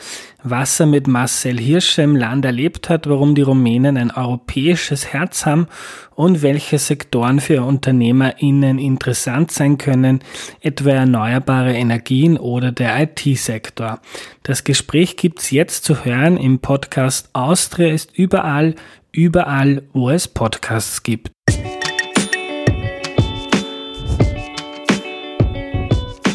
[0.43, 5.47] was er mit Marcel Hirsche im Land erlebt hat, warum die Rumänen ein europäisches Herz
[5.47, 5.69] haben
[6.17, 10.21] und welche Sektoren für UnternehmerInnen interessant sein können,
[10.61, 14.01] etwa erneuerbare Energien oder der IT-Sektor.
[14.43, 18.75] Das Gespräch gibt's jetzt zu hören im Podcast Austria ist überall
[19.13, 21.31] überall, wo es Podcasts gibt.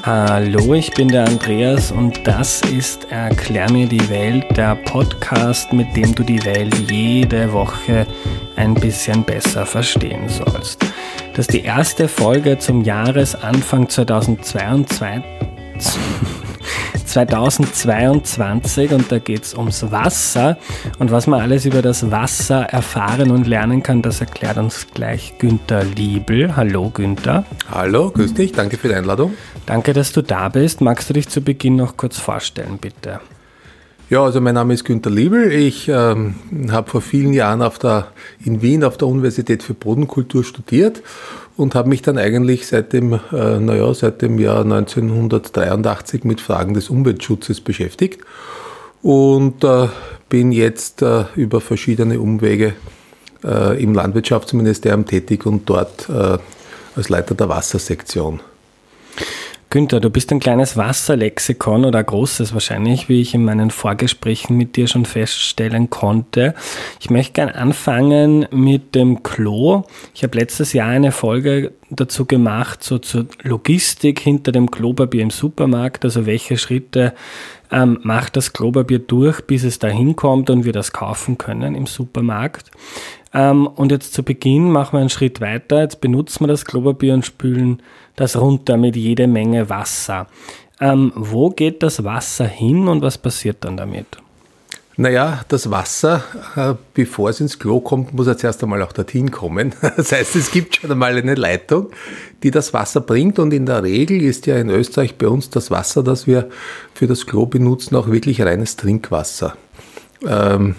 [0.04, 5.94] Hallo, ich bin der Andreas und das ist Erklär mir die Welt, der Podcast, mit
[5.98, 8.08] dem du die Welt jede Woche
[8.56, 10.86] ein bisschen besser verstehen sollst.
[11.34, 15.24] Das ist die erste Folge zum Jahresanfang 2022.
[17.06, 20.58] 2022 und da geht es ums Wasser.
[21.00, 25.34] Und was man alles über das Wasser erfahren und lernen kann, das erklärt uns gleich
[25.40, 26.56] Günther Liebel.
[26.56, 27.46] Hallo Günther.
[27.72, 29.34] Hallo, grüß dich, danke für die Einladung.
[29.66, 30.82] Danke, dass du da bist.
[30.82, 33.20] Magst du dich zu Beginn noch kurz vorstellen, bitte?
[34.10, 35.52] Ja, also mein Name ist Günter Liebel.
[35.52, 36.36] Ich ähm,
[36.72, 38.08] habe vor vielen Jahren auf der,
[38.44, 41.02] in Wien auf der Universität für Bodenkultur studiert
[41.58, 46.76] und habe mich dann eigentlich seit dem, äh, naja, seit dem Jahr 1983 mit Fragen
[46.76, 48.22] des Umweltschutzes beschäftigt
[49.02, 49.88] und äh,
[50.30, 52.74] bin jetzt äh, über verschiedene Umwege
[53.44, 56.38] äh, im Landwirtschaftsministerium tätig und dort äh,
[56.96, 58.40] als Leiter der Wassersektion.
[59.78, 64.58] Günther, du bist ein kleines Wasserlexikon oder ein großes wahrscheinlich, wie ich in meinen Vorgesprächen
[64.58, 66.56] mit dir schon feststellen konnte.
[67.00, 69.84] Ich möchte gerne anfangen mit dem Klo.
[70.16, 75.30] Ich habe letztes Jahr eine Folge dazu gemacht, so zur Logistik hinter dem Klopapier im
[75.30, 77.14] Supermarkt, also welche Schritte
[77.72, 81.86] ähm, macht das Klopapier durch, bis es dahin kommt und wir das kaufen können im
[81.86, 82.72] Supermarkt.
[83.34, 85.82] Ähm, und jetzt zu Beginn machen wir einen Schritt weiter.
[85.82, 87.82] Jetzt benutzen wir das Klopapier und spülen
[88.18, 90.28] das runter mit jede Menge Wasser.
[90.82, 94.06] Ähm, wo geht das Wasser hin und was passiert dann damit?
[95.00, 96.24] Naja, das Wasser,
[96.56, 99.76] äh, bevor es ins Klo kommt, muss jetzt erst einmal auch dorthin kommen.
[99.96, 101.92] Das heißt, es gibt schon einmal eine Leitung,
[102.42, 103.38] die das Wasser bringt.
[103.38, 106.50] Und in der Regel ist ja in Österreich bei uns das Wasser, das wir
[106.96, 109.56] für das Klo benutzen, auch wirklich reines Trinkwasser.
[110.28, 110.76] Ähm,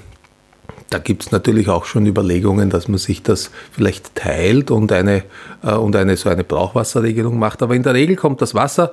[0.90, 5.24] da gibt es natürlich auch schon Überlegungen, dass man sich das vielleicht teilt und eine,
[5.62, 7.62] äh, und eine so eine Brauchwasserregelung macht.
[7.62, 8.92] Aber in der Regel kommt das Wasser,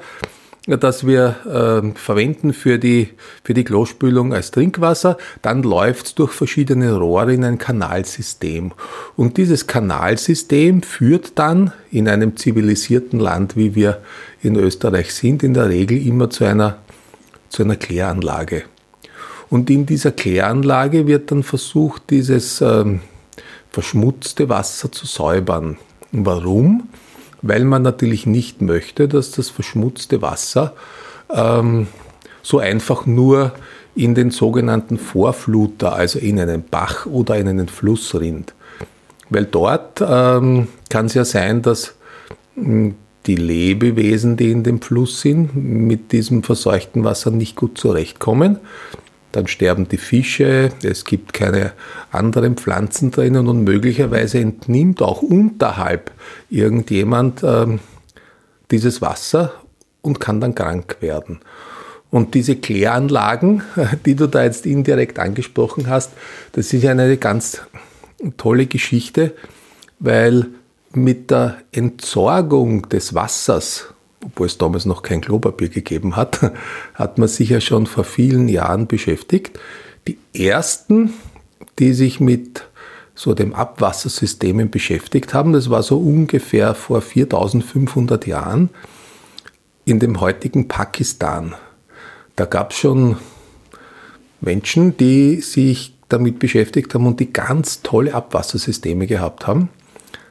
[0.68, 3.10] das wir äh, verwenden für die,
[3.44, 8.74] für die Klospülung als Trinkwasser, dann läuft durch verschiedene Rohre in ein Kanalsystem.
[9.16, 14.02] Und dieses Kanalsystem führt dann in einem zivilisierten Land, wie wir
[14.42, 16.80] in Österreich sind, in der Regel immer zu einer,
[17.50, 18.64] zu einer Kläranlage.
[19.50, 23.02] Und in dieser Kläranlage wird dann versucht, dieses ähm,
[23.70, 25.78] verschmutzte Wasser zu säubern.
[26.12, 26.90] Warum?
[27.42, 30.74] Weil man natürlich nicht möchte, dass das verschmutzte Wasser
[31.30, 31.88] ähm,
[32.42, 33.54] so einfach nur
[33.96, 38.54] in den sogenannten Vorfluter, also in einen Bach oder in einen Fluss rinnt.
[39.30, 41.96] Weil dort ähm, kann es ja sein, dass
[42.56, 42.96] hm,
[43.26, 48.60] die Lebewesen, die in dem Fluss sind, mit diesem verseuchten Wasser nicht gut zurechtkommen
[49.36, 51.74] dann sterben die Fische, es gibt keine
[52.12, 56.12] anderen Pflanzen drinnen und möglicherweise entnimmt auch unterhalb
[56.50, 57.80] irgendjemand ähm,
[58.72, 59.54] dieses Wasser
[60.02, 61.40] und kann dann krank werden.
[62.12, 63.64] Und diese Kläranlagen,
[64.06, 66.14] die du da jetzt indirekt angesprochen hast,
[66.54, 67.62] das ist eine ganz
[68.38, 69.34] tolle Geschichte,
[70.00, 70.48] weil
[70.94, 73.94] mit der Entsorgung des Wassers
[74.26, 76.52] obwohl es damals noch kein Klopapier gegeben hat,
[76.94, 79.60] hat man sich ja schon vor vielen Jahren beschäftigt.
[80.08, 81.14] Die ersten,
[81.80, 82.66] die sich mit
[83.16, 85.54] so dem Abwassersystemen beschäftigt haben.
[85.54, 88.70] Das war so ungefähr vor 4500 Jahren
[89.86, 91.56] in dem heutigen Pakistan.
[92.36, 93.16] Da gab es schon
[94.42, 99.70] Menschen, die sich damit beschäftigt haben und die ganz tolle Abwassersysteme gehabt haben.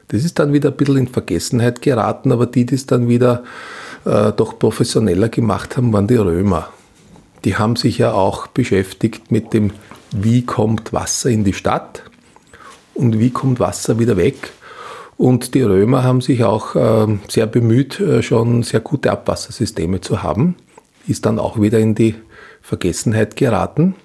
[0.09, 3.43] Das ist dann wieder ein bisschen in Vergessenheit geraten, aber die, die es dann wieder
[4.05, 6.69] äh, doch professioneller gemacht haben, waren die Römer.
[7.43, 9.71] Die haben sich ja auch beschäftigt mit dem,
[10.11, 12.03] wie kommt Wasser in die Stadt
[12.93, 14.51] und wie kommt Wasser wieder weg.
[15.17, 20.23] Und die Römer haben sich auch äh, sehr bemüht, äh, schon sehr gute Abwassersysteme zu
[20.23, 20.55] haben.
[21.07, 22.15] Ist dann auch wieder in die
[22.61, 23.95] Vergessenheit geraten.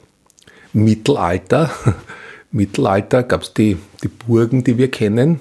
[0.72, 1.70] Mittelalter.
[2.52, 5.40] Mittelalter gab es die, die Burgen, die wir kennen.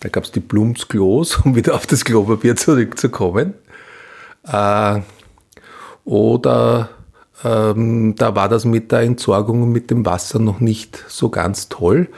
[0.00, 3.54] Da gab es die Blumsklos, um wieder auf das Klopapier zurückzukommen.
[4.46, 5.00] Äh,
[6.04, 6.90] oder
[7.44, 12.08] ähm, da war das mit der Entsorgung mit dem Wasser noch nicht so ganz toll.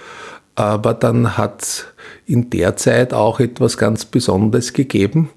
[0.55, 1.87] Aber dann hat es
[2.27, 5.31] in der Zeit auch etwas ganz Besonderes gegeben.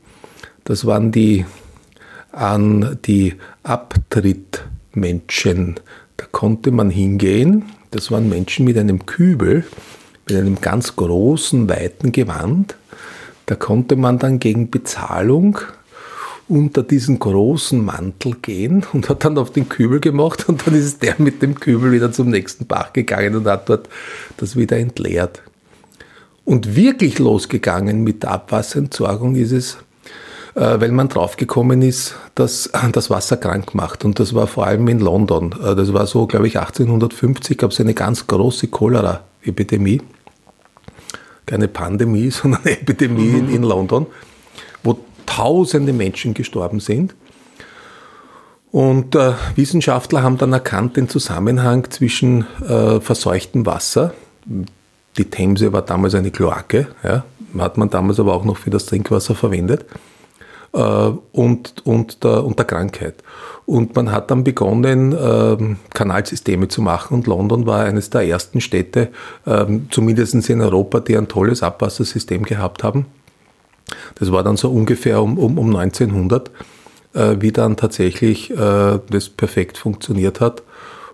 [0.64, 1.46] Das waren die
[2.32, 5.80] an die Abtrittmenschen.
[6.18, 7.66] Da konnte man hingehen.
[7.92, 9.64] Das waren Menschen mit einem Kübel,
[10.28, 12.76] mit einem ganz großen, weiten Gewand.
[13.46, 15.60] Da konnte man dann gegen Bezahlung
[16.52, 21.02] unter diesen großen Mantel gehen und hat dann auf den Kübel gemacht und dann ist
[21.02, 23.88] der mit dem Kübel wieder zum nächsten Bach gegangen und hat dort
[24.36, 25.42] das wieder entleert.
[26.44, 29.78] Und wirklich losgegangen mit der Abwasserentsorgung ist es,
[30.56, 34.04] äh, weil man draufgekommen ist, dass das Wasser krank macht.
[34.04, 35.56] Und das war vor allem in London.
[35.64, 40.02] Äh, das war so, glaube ich, 1850 gab es eine ganz große Cholera-Epidemie.
[41.46, 44.08] Keine Pandemie, sondern eine Epidemie in, in London,
[45.36, 47.16] tausende Menschen gestorben sind.
[48.72, 54.14] Und äh, Wissenschaftler haben dann erkannt den Zusammenhang zwischen äh, verseuchtem Wasser,
[55.18, 57.26] die Themse war damals eine Kloake, ja,
[57.58, 59.86] hat man damals aber auch noch für das Trinkwasser verwendet,
[60.74, 63.16] äh, und, und, der, und der Krankheit.
[63.66, 68.62] Und man hat dann begonnen, ähm, Kanalsysteme zu machen und London war eines der ersten
[68.62, 69.10] Städte,
[69.46, 73.06] ähm, zumindest in Europa, die ein tolles Abwassersystem gehabt haben.
[74.16, 76.52] Das war dann so ungefähr um, um, um 1900,
[77.14, 80.64] äh, wie dann tatsächlich äh, das perfekt funktioniert hat.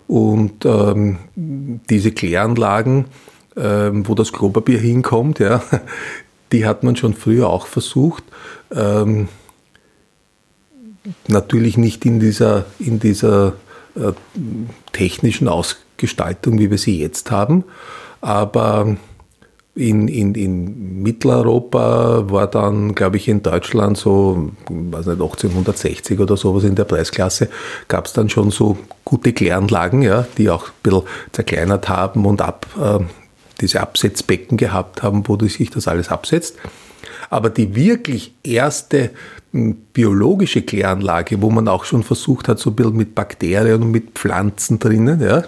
[0.06, 3.06] Und ähm, diese Kläranlagen,
[3.56, 5.62] ähm, wo das Klopapier hinkommt, ja,
[6.52, 8.24] die hat man schon früher auch versucht.
[8.74, 9.28] Ähm,
[11.26, 13.54] natürlich nicht in dieser, in dieser
[13.94, 14.12] äh,
[14.92, 17.64] technischen Ausgestaltung, wie wir sie jetzt haben,
[18.20, 18.96] aber
[19.78, 26.36] in, in, in Mitteleuropa war dann, glaube ich, in Deutschland so, weiß nicht, 1860 oder
[26.36, 27.48] sowas in der Preisklasse,
[27.86, 32.42] gab es dann schon so gute Kläranlagen, ja, die auch ein bisschen zerkleinert haben und
[32.42, 32.98] ab, äh,
[33.60, 36.56] diese Absetzbecken gehabt haben, wo sich das alles absetzt.
[37.30, 39.10] Aber die wirklich erste
[39.52, 44.10] biologische Kläranlage, wo man auch schon versucht hat, so ein bisschen mit Bakterien und mit
[44.10, 45.44] Pflanzen drinnen, ja,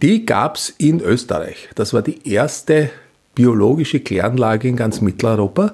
[0.00, 1.68] die gab es in Österreich.
[1.74, 2.90] Das war die erste
[3.38, 5.72] biologische Kläranlage in ganz Mitteleuropa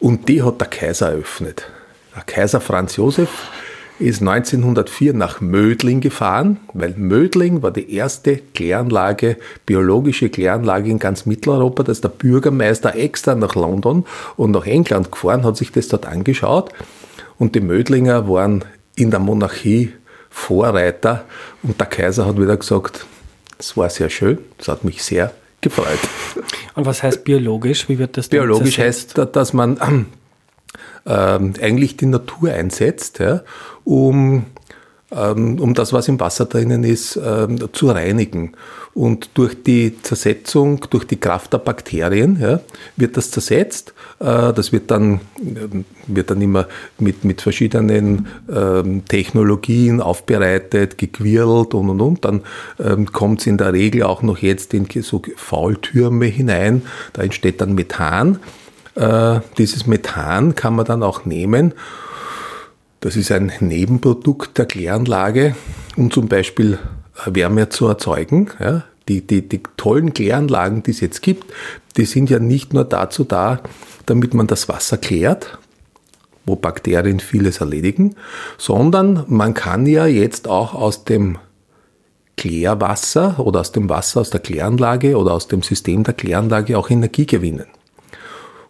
[0.00, 1.64] und die hat der Kaiser eröffnet.
[2.16, 3.30] Der Kaiser Franz Josef
[4.00, 9.36] ist 1904 nach Mödling gefahren, weil Mödling war die erste Kläranlage,
[9.66, 11.84] biologische Kläranlage in ganz Mitteleuropa.
[11.84, 14.04] Da ist der Bürgermeister extra nach London
[14.36, 16.72] und nach England gefahren, hat sich das dort angeschaut.
[17.38, 18.64] Und die Mödlinger waren
[18.96, 19.92] in der Monarchie
[20.28, 21.24] Vorreiter.
[21.62, 23.06] Und der Kaiser hat wieder gesagt,
[23.58, 25.98] es war sehr schön, es hat mich sehr gefreut.
[26.74, 27.88] Und was heißt biologisch?
[27.88, 29.78] Wie wird das Biologisch heißt, dass man
[31.06, 33.42] äh, eigentlich die Natur einsetzt, ja,
[33.84, 34.46] um,
[35.10, 38.52] um das, was im Wasser drinnen ist, äh, zu reinigen.
[38.92, 42.60] Und durch die Zersetzung, durch die Kraft der Bakterien ja,
[42.96, 43.92] wird das zersetzt.
[44.18, 46.66] Äh, das wird dann, ähm, wird dann immer
[46.98, 52.24] mit, mit verschiedenen ähm, Technologien aufbereitet, gequirlt und und und.
[52.24, 52.40] Dann
[52.82, 56.82] ähm, kommt es in der Regel auch noch jetzt in so Faultürme hinein.
[57.12, 58.40] Da entsteht dann Methan.
[58.94, 61.74] Äh, dieses Methan kann man dann auch nehmen.
[63.00, 65.54] Das ist ein Nebenprodukt der Kläranlage,
[65.96, 66.78] um zum Beispiel
[67.24, 68.50] Wärme zu erzeugen.
[68.58, 71.44] Ja, die, die, die tollen Kläranlagen, die es jetzt gibt,
[71.96, 73.60] die sind ja nicht nur dazu da,
[74.06, 75.58] damit man das Wasser klärt,
[76.44, 78.16] wo Bakterien vieles erledigen,
[78.58, 81.38] sondern man kann ja jetzt auch aus dem
[82.36, 86.90] Klärwasser oder aus dem Wasser aus der Kläranlage oder aus dem System der Kläranlage auch
[86.90, 87.66] Energie gewinnen.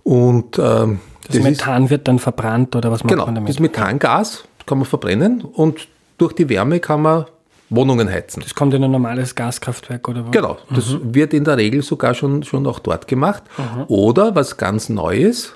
[0.07, 3.49] Und ähm, das, das Methan ist, wird dann verbrannt oder was macht genau, man damit?
[3.49, 7.25] Das Methangas kann man verbrennen und durch die Wärme kann man
[7.71, 8.41] Wohnungen heizen.
[8.41, 10.31] Das kommt in ein normales Gaskraftwerk oder was?
[10.31, 11.13] Genau, das mhm.
[11.13, 13.43] wird in der Regel sogar schon, schon auch dort gemacht.
[13.59, 13.83] Mhm.
[13.89, 15.55] Oder was ganz Neues,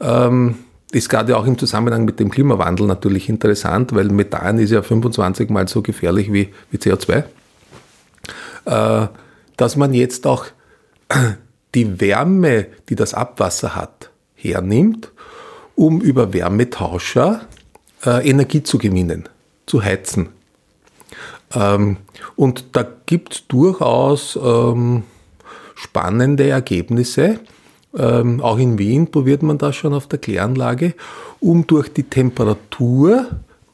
[0.00, 0.58] ähm,
[0.92, 5.50] ist gerade auch im Zusammenhang mit dem Klimawandel natürlich interessant, weil Methan ist ja 25
[5.50, 7.24] mal so gefährlich wie, wie CO2,
[8.66, 9.08] äh,
[9.56, 10.46] dass man jetzt auch
[11.78, 15.12] die Wärme, die das Abwasser hat, hernimmt,
[15.76, 17.42] um über Wärmetauscher
[18.04, 19.28] äh, Energie zu gewinnen,
[19.66, 20.30] zu heizen.
[21.54, 21.98] Ähm,
[22.34, 25.04] und da gibt es durchaus ähm,
[25.76, 27.38] spannende Ergebnisse.
[27.96, 30.94] Ähm, auch in Wien probiert man das schon auf der Kläranlage,
[31.38, 33.28] um durch die Temperatur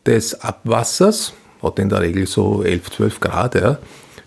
[0.04, 1.32] des Abwassers,
[1.62, 3.78] hat in der Regel so 11, 12 Grad, ja,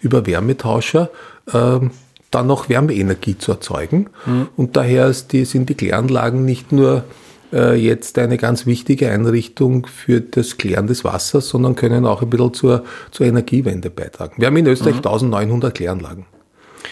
[0.02, 1.12] über Wärmetauscher
[1.54, 1.92] ähm,
[2.32, 4.10] dann noch Wärmeenergie zu erzeugen.
[4.26, 4.50] Mhm.
[4.56, 7.04] Und daher die, sind die Kläranlagen nicht nur
[7.54, 12.30] äh, jetzt eine ganz wichtige Einrichtung für das Klären des Wassers, sondern können auch ein
[12.30, 14.36] bisschen zur, zur Energiewende beitragen.
[14.38, 15.08] Wir haben in Österreich mhm.
[15.08, 16.26] 1900 Kläranlagen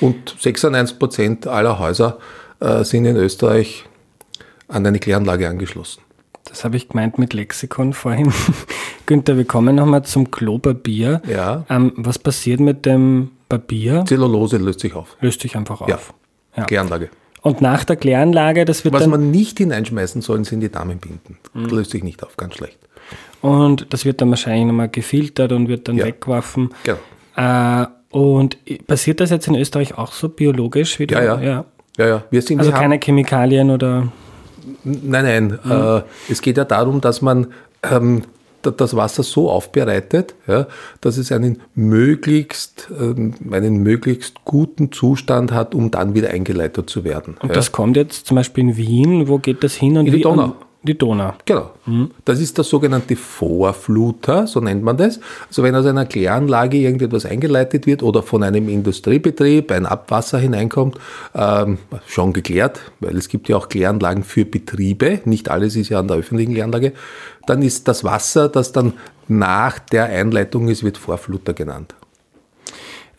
[0.02, 2.18] und 96 Prozent aller Häuser
[2.60, 3.86] äh, sind in Österreich
[4.68, 6.02] an eine Kläranlage angeschlossen.
[6.46, 8.32] Das habe ich gemeint mit Lexikon vorhin.
[9.06, 11.22] Günther, wir kommen nochmal zum Klopapier.
[11.28, 11.66] Ja.
[11.70, 14.04] Ähm, was passiert mit dem Papier?
[14.08, 15.16] Zellulose löst sich auf.
[15.22, 15.88] Löst sich einfach auf.
[15.88, 16.00] Ja.
[16.58, 16.64] ja.
[16.66, 17.10] Kläranlage.
[17.42, 21.38] Und nach der Kläranlage, das wird Was dann, man nicht hineinschmeißen soll, sind die Damenbinden.
[21.54, 21.66] Mhm.
[21.68, 22.80] Löst sich nicht auf, ganz schlecht.
[23.42, 26.06] Und das wird dann wahrscheinlich nochmal gefiltert und wird dann ja.
[26.06, 26.70] weggeworfen.
[26.84, 26.98] Genau.
[27.36, 28.58] Äh, und
[28.88, 30.98] passiert das jetzt in Österreich auch so biologisch?
[30.98, 31.66] Wie ja, ja, ja.
[31.98, 32.24] ja, ja.
[32.32, 34.08] Wir sind, also wir keine Chemikalien oder?
[34.84, 35.60] Nein, nein.
[35.64, 35.72] Mhm.
[35.72, 37.48] Äh, es geht ja darum, dass man
[37.84, 38.24] ähm,
[38.72, 40.68] das Wasser so aufbereitet, ja,
[41.02, 47.04] dass es einen möglichst, ähm, einen möglichst guten Zustand hat, um dann wieder eingeleitet zu
[47.04, 47.38] werden.
[47.42, 47.56] Und ja.
[47.56, 49.98] das kommt jetzt zum Beispiel in Wien, wo geht das hin?
[49.98, 50.56] Und in die Donau.
[50.88, 51.34] Die Donau.
[51.46, 51.72] Genau.
[51.88, 52.12] Mhm.
[52.26, 55.20] Das ist der sogenannte Vorfluter, so nennt man das.
[55.48, 61.00] Also wenn aus einer Kläranlage irgendetwas eingeleitet wird oder von einem Industriebetrieb ein Abwasser hineinkommt,
[61.34, 66.00] ähm, schon geklärt, weil es gibt ja auch Kläranlagen für Betriebe, nicht alles ist ja
[66.00, 66.94] an der öffentlichen Kläranlage,
[67.48, 68.94] dann ist das Wasser, das dann
[69.28, 71.96] nach der Einleitung ist, wird Vorfluter genannt.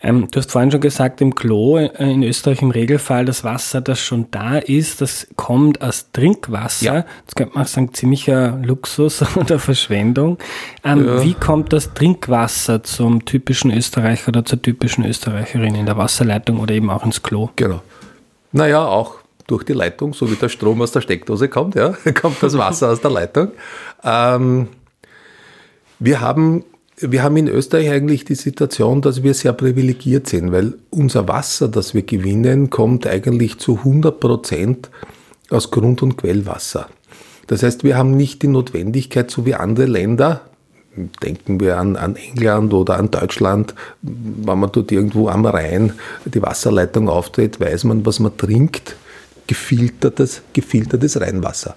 [0.06, 3.80] Ähm, du hast vorhin schon gesagt, im Klo äh, in Österreich im Regelfall das Wasser,
[3.80, 6.84] das schon da ist, das kommt aus Trinkwasser.
[6.84, 7.06] Ja.
[7.25, 10.38] Das könnte man sagen, ziemlicher Luxus oder Verschwendung.
[10.84, 11.25] Ähm, ja.
[11.25, 16.72] Wie kommt das Trinkwasser zum typischen Österreicher oder zur typischen Österreicherin in der Wasserleitung oder
[16.72, 17.50] eben auch ins Klo?
[17.56, 17.82] Genau.
[18.52, 19.16] Naja, auch
[19.48, 22.92] durch die Leitung, so wie der Strom aus der Steckdose kommt, ja, kommt das Wasser
[22.92, 23.50] aus der Leitung.
[24.04, 24.68] Ähm,
[25.98, 26.64] wir haben
[26.99, 31.69] wir haben in Österreich eigentlich die Situation, dass wir sehr privilegiert sind, weil unser Wasser,
[31.69, 34.91] das wir gewinnen, kommt eigentlich zu 100 Prozent
[35.50, 36.88] aus Grund- und Quellwasser.
[37.49, 40.41] Das heißt, wir haben nicht die Notwendigkeit, so wie andere Länder,
[41.23, 45.93] denken wir an, an England oder an Deutschland, wenn man dort irgendwo am Rhein
[46.25, 48.97] die Wasserleitung auftritt, weiß man, was man trinkt,
[49.47, 51.76] gefiltertes, gefiltertes Rheinwasser.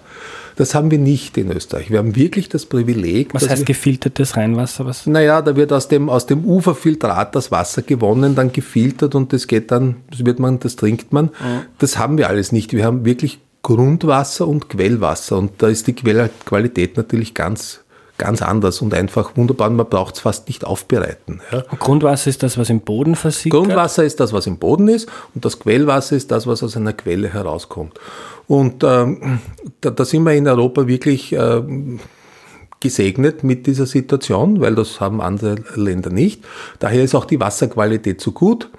[0.60, 1.90] Das haben wir nicht in Österreich.
[1.90, 3.32] Wir haben wirklich das Privileg.
[3.32, 4.84] Was heißt gefiltertes Rheinwasser?
[4.84, 5.06] Was?
[5.06, 9.46] Naja, da wird aus dem, aus dem Uferfiltrat das Wasser gewonnen, dann gefiltert und das
[9.46, 11.26] geht dann, das wird man, das trinkt man.
[11.26, 11.62] Mhm.
[11.78, 12.74] Das haben wir alles nicht.
[12.74, 17.80] Wir haben wirklich Grundwasser und Quellwasser und da ist die Qualität natürlich ganz
[18.20, 19.70] ganz anders und einfach wunderbar.
[19.70, 21.40] Man braucht es fast nicht aufbereiten.
[21.50, 21.64] Ja.
[21.78, 23.60] Grundwasser ist das, was im Boden versickert?
[23.60, 26.92] Grundwasser ist das, was im Boden ist und das Quellwasser ist das, was aus einer
[26.92, 27.98] Quelle herauskommt.
[28.46, 29.40] Und ähm,
[29.80, 31.62] da, da, sind wir in Europa wirklich äh,
[32.80, 36.44] gesegnet mit dieser Situation, weil das haben andere Länder nicht.
[36.78, 38.70] Daher ist auch die Wasserqualität so gut.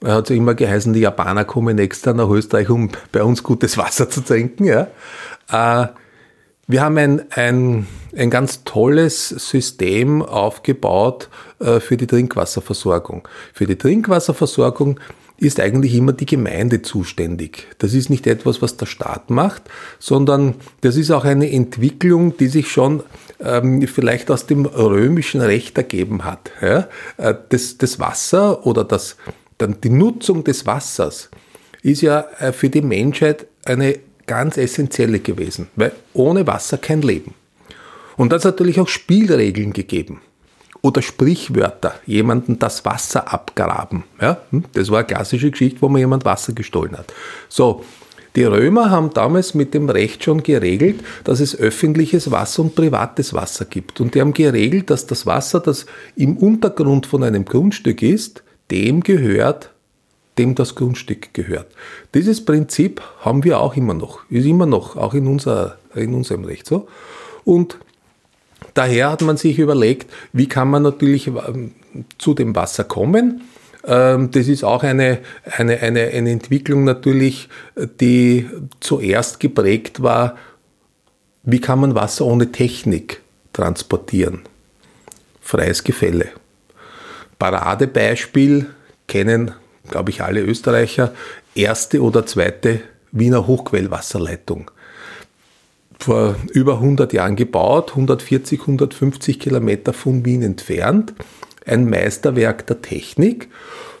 [0.00, 3.76] Er hat ja immer geheißen, die Japaner kommen extra nach Österreich, um bei uns gutes
[3.76, 4.64] Wasser zu trinken.
[4.64, 4.88] Ja.
[5.50, 5.88] Äh,
[6.68, 13.26] wir haben ein, ein, ein ganz tolles System aufgebaut äh, für die Trinkwasserversorgung.
[13.54, 15.00] Für die Trinkwasserversorgung
[15.38, 17.68] ist eigentlich immer die Gemeinde zuständig.
[17.78, 19.62] Das ist nicht etwas, was der Staat macht,
[19.98, 23.02] sondern das ist auch eine Entwicklung, die sich schon
[23.40, 26.50] ähm, vielleicht aus dem römischen Recht ergeben hat.
[26.60, 26.88] Ja?
[27.16, 29.16] Äh, das, das Wasser oder das,
[29.56, 31.30] dann die Nutzung des Wassers
[31.82, 37.34] ist ja äh, für die Menschheit eine ganz essentielle gewesen, weil ohne Wasser kein Leben.
[38.16, 40.20] Und das hat natürlich auch Spielregeln gegeben
[40.82, 44.04] oder Sprichwörter, jemanden das Wasser abgraben.
[44.20, 44.38] Ja?
[44.50, 44.64] Hm?
[44.72, 47.12] Das war eine klassische Geschichte, wo man jemand Wasser gestohlen hat.
[47.48, 47.84] So,
[48.36, 53.34] die Römer haben damals mit dem Recht schon geregelt, dass es öffentliches Wasser und privates
[53.34, 54.00] Wasser gibt.
[54.00, 59.02] Und die haben geregelt, dass das Wasser, das im Untergrund von einem Grundstück ist, dem
[59.02, 59.70] gehört,
[60.38, 61.66] dem das Grundstück gehört.
[62.14, 66.44] Dieses Prinzip haben wir auch immer noch, ist immer noch, auch in, unser, in unserem
[66.44, 66.88] Recht so.
[67.44, 67.78] Und
[68.74, 71.72] daher hat man sich überlegt, wie kann man natürlich ähm,
[72.18, 73.42] zu dem Wasser kommen.
[73.84, 77.48] Ähm, das ist auch eine, eine, eine, eine Entwicklung natürlich,
[78.00, 78.48] die
[78.80, 80.36] zuerst geprägt war,
[81.42, 84.40] wie kann man Wasser ohne Technik transportieren.
[85.40, 86.28] Freies Gefälle.
[87.38, 88.66] Paradebeispiel
[89.06, 89.52] kennen,
[89.88, 91.12] glaube ich, alle Österreicher,
[91.54, 92.80] erste oder zweite
[93.10, 94.70] Wiener Hochquellwasserleitung
[95.98, 101.12] vor über 100 Jahren gebaut, 140, 150 Kilometer von Wien entfernt.
[101.66, 103.48] Ein Meisterwerk der Technik.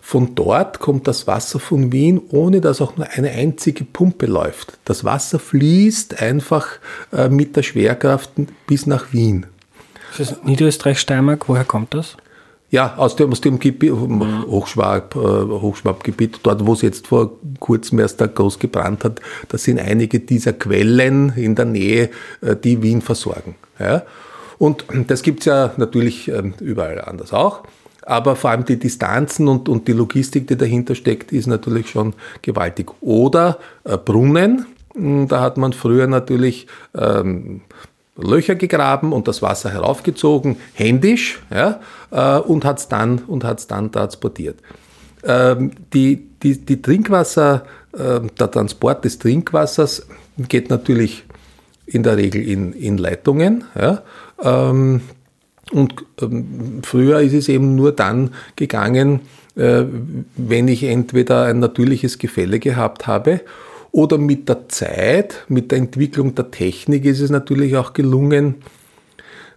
[0.00, 4.78] Von dort kommt das Wasser von Wien, ohne dass auch nur eine einzige Pumpe läuft.
[4.86, 6.66] Das Wasser fließt einfach
[7.12, 8.30] äh, mit der Schwerkraft
[8.66, 9.46] bis nach Wien.
[10.16, 12.16] Das ist Niederösterreich-Steiermark, woher kommt das?
[12.70, 17.98] Ja, aus dem, aus dem Gebiet, Hochschwab, äh, Hochschwabgebiet, dort, wo es jetzt vor kurzem
[17.98, 22.10] erst groß gebrannt hat, da sind einige dieser Quellen in der Nähe,
[22.42, 23.54] äh, die Wien versorgen.
[23.78, 24.02] Ja?
[24.58, 27.62] Und das gibt's ja natürlich ähm, überall anders auch.
[28.02, 32.14] Aber vor allem die Distanzen und, und die Logistik, die dahinter steckt, ist natürlich schon
[32.42, 32.90] gewaltig.
[33.00, 33.58] Oder
[34.04, 37.62] Brunnen, hm, da hat man früher natürlich ähm,
[38.18, 43.22] Löcher gegraben und das Wasser heraufgezogen, händisch, ja, äh, und hat es dann,
[43.68, 44.58] dann transportiert.
[45.24, 50.06] Ähm, die, die, die Trinkwasser, äh, der Transport des Trinkwassers
[50.36, 51.24] geht natürlich
[51.86, 53.64] in der Regel in, in Leitungen.
[53.78, 54.02] Ja,
[54.42, 55.00] ähm,
[55.72, 59.20] und ähm, früher ist es eben nur dann gegangen,
[59.54, 59.84] äh,
[60.36, 63.40] wenn ich entweder ein natürliches Gefälle gehabt habe
[63.92, 68.56] oder mit der Zeit, mit der Entwicklung der Technik ist es natürlich auch gelungen,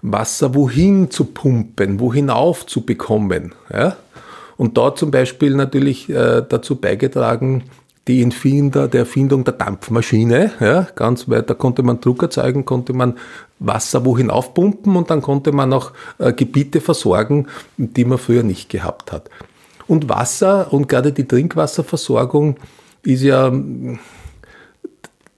[0.01, 3.53] Wasser wohin zu pumpen, wohin aufzubekommen.
[3.71, 3.97] Ja?
[4.57, 7.63] Und dort zum Beispiel natürlich äh, dazu beigetragen,
[8.07, 12.93] die Entfinder, der Erfindung der Dampfmaschine, ja, ganz weit, da konnte man Druck erzeugen, konnte
[12.93, 13.17] man
[13.59, 17.47] Wasser wohin aufpumpen und dann konnte man auch äh, Gebiete versorgen,
[17.77, 19.29] die man früher nicht gehabt hat.
[19.87, 22.55] Und Wasser und gerade die Trinkwasserversorgung
[23.03, 23.51] ist ja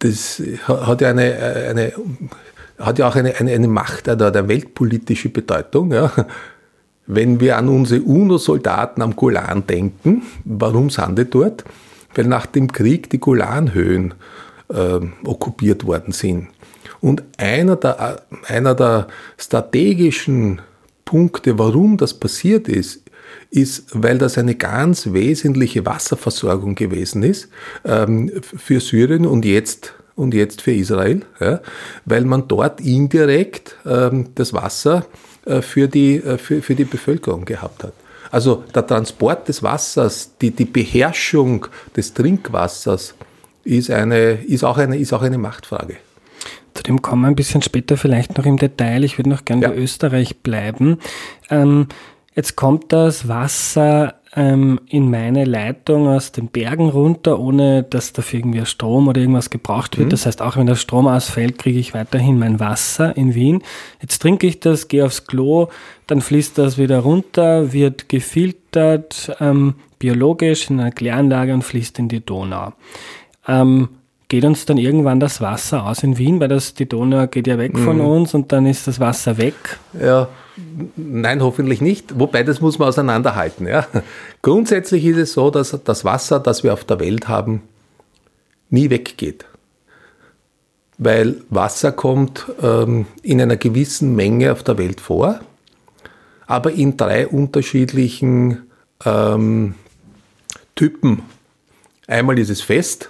[0.03, 1.35] das hat ja eine,
[1.69, 1.93] eine
[2.77, 5.91] hat ja auch eine, eine, eine Macht, eine, eine weltpolitische Bedeutung.
[5.91, 6.11] Ja.
[7.05, 11.63] Wenn wir an unsere UNO-Soldaten am Golan denken, warum sind die dort?
[12.15, 14.13] Weil nach dem Krieg die Golanhöhen
[14.69, 16.47] äh, okkupiert worden sind.
[17.01, 20.61] Und einer der, einer der strategischen
[21.05, 23.02] Punkte, warum das passiert ist,
[23.49, 27.49] ist, weil das eine ganz wesentliche Wasserversorgung gewesen ist
[27.85, 31.59] ähm, für Syrien und jetzt und jetzt für Israel, ja,
[32.05, 35.05] weil man dort indirekt ähm, das Wasser
[35.45, 37.93] äh, für, die, äh, für, für die Bevölkerung gehabt hat.
[38.31, 43.15] Also der Transport des Wassers, die, die Beherrschung des Trinkwassers
[43.63, 45.97] ist, eine, ist, auch eine, ist auch eine Machtfrage.
[46.73, 49.03] Zu dem kommen wir ein bisschen später vielleicht noch im Detail.
[49.03, 49.69] Ich würde noch gerne ja.
[49.69, 50.97] bei Österreich bleiben.
[51.51, 51.87] Ähm,
[52.35, 58.39] Jetzt kommt das Wasser ähm, in meine Leitung aus den Bergen runter, ohne dass dafür
[58.39, 60.07] irgendwie Strom oder irgendwas gebraucht wird.
[60.07, 60.11] Mhm.
[60.11, 63.61] Das heißt, auch wenn der Strom ausfällt, kriege ich weiterhin mein Wasser in Wien.
[64.01, 65.67] Jetzt trinke ich das, gehe aufs Klo,
[66.07, 72.09] dann fließt das wieder runter, wird gefiltert, ähm, biologisch in einer Kläranlage und fließt in
[72.09, 72.73] die Donau.
[73.47, 73.89] Ähm,
[74.27, 77.59] geht uns dann irgendwann das Wasser aus in Wien, weil das, die Donau geht ja
[77.59, 77.83] weg mhm.
[77.83, 79.53] von uns und dann ist das Wasser weg?
[79.99, 80.27] Ja,
[80.95, 82.19] nein, hoffentlich nicht.
[82.19, 83.67] Wobei, das muss man auseinanderhalten.
[83.67, 83.87] Ja.
[84.41, 87.63] Grundsätzlich ist es so, dass das Wasser, das wir auf der Welt haben,
[88.69, 89.45] nie weggeht.
[90.97, 95.39] Weil Wasser kommt ähm, in einer gewissen Menge auf der Welt vor,
[96.45, 98.69] aber in drei unterschiedlichen
[99.05, 99.75] ähm,
[100.75, 101.23] Typen.
[102.07, 103.09] Einmal ist es fest,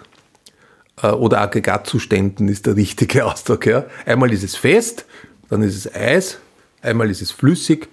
[1.01, 3.65] äh, oder Aggregatzuständen ist der richtige Ausdruck.
[3.65, 3.85] Ja.
[4.05, 5.05] Einmal ist es fest,
[5.49, 6.39] dann ist es Eis,
[6.83, 7.89] einmal ist es flüssig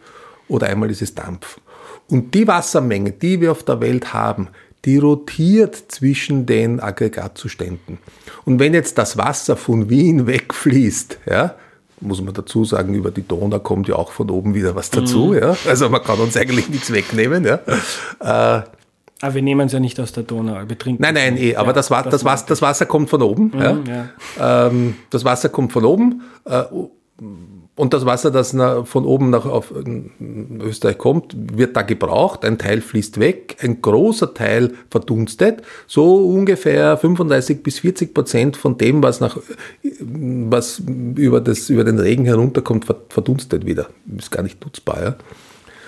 [0.48, 1.58] oder einmal ist es Dampf.
[2.08, 4.48] Und die Wassermenge, die wir auf der Welt haben,
[4.84, 7.98] die rotiert zwischen den Aggregatzuständen.
[8.44, 11.54] Und wenn jetzt das Wasser von Wien wegfließt, ja,
[12.00, 15.26] muss man dazu sagen, über die Donau kommt ja auch von oben wieder was dazu.
[15.26, 15.34] Mhm.
[15.34, 15.56] Ja?
[15.66, 17.44] Also man kann uns eigentlich nichts wegnehmen.
[17.44, 17.60] Ja?
[18.20, 18.62] Äh,
[19.22, 21.68] aber wir nehmen es ja nicht aus der Donau, wir trinken Nein, nein, eh, aber
[21.68, 23.52] ja, das, das, das, das, Wasser kommt von oben.
[23.54, 23.84] Mhm.
[23.86, 24.66] Ja.
[24.66, 26.22] Ähm, das Wasser kommt von oben.
[26.46, 26.62] Äh,
[27.80, 28.50] und das Wasser, das
[28.84, 29.72] von oben nach auf
[30.60, 32.44] Österreich kommt, wird da gebraucht.
[32.44, 35.62] Ein Teil fließt weg, ein großer Teil verdunstet.
[35.86, 39.38] So ungefähr 35 bis 40 Prozent von dem, was, nach,
[39.82, 40.82] was
[41.16, 43.88] über, das, über den Regen herunterkommt, verdunstet wieder.
[44.18, 45.02] Ist gar nicht nutzbar.
[45.02, 45.16] Ja.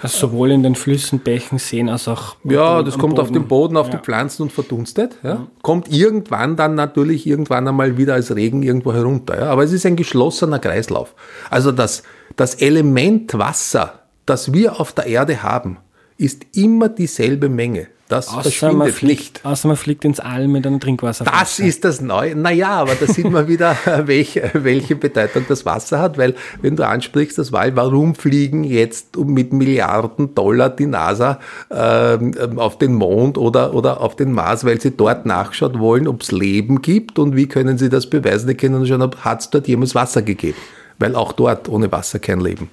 [0.02, 2.36] Also sowohl in den Flüssen, Bächen, Seen als auch.
[2.44, 3.20] Ja, das kommt Boden.
[3.20, 3.92] auf den Boden, auf ja.
[3.96, 5.16] die Pflanzen und verdunstet.
[5.22, 5.30] Ja.
[5.30, 5.46] ja.
[5.62, 9.48] Kommt irgendwann dann natürlich irgendwann einmal wieder als Regen irgendwo herunter.
[9.48, 11.14] Aber es ist ein geschlossener Kreislauf.
[11.50, 12.02] Also das,
[12.36, 15.78] Das Element Wasser, das wir auf der Erde haben,
[16.16, 17.88] ist immer dieselbe Menge.
[18.12, 19.44] Das Außer man, verschwindet fliegt, nicht.
[19.46, 21.40] außer man fliegt ins All mit einem Trinkwasserflasche.
[21.40, 22.37] Das ist das Neue.
[22.37, 26.87] Naja, aber da sieht man wieder, welche, welche Bedeutung das Wasser hat, weil wenn du
[26.87, 33.38] ansprichst, das war, warum fliegen jetzt mit Milliarden Dollar die NASA ähm, auf den Mond
[33.38, 37.35] oder, oder auf den Mars, weil sie dort nachschauen wollen, ob es Leben gibt und
[37.35, 38.46] wie können sie das beweisen?
[38.46, 40.59] Die können schauen, hat es dort jemals Wasser gegeben,
[40.98, 42.68] weil auch dort ohne Wasser kein Leben.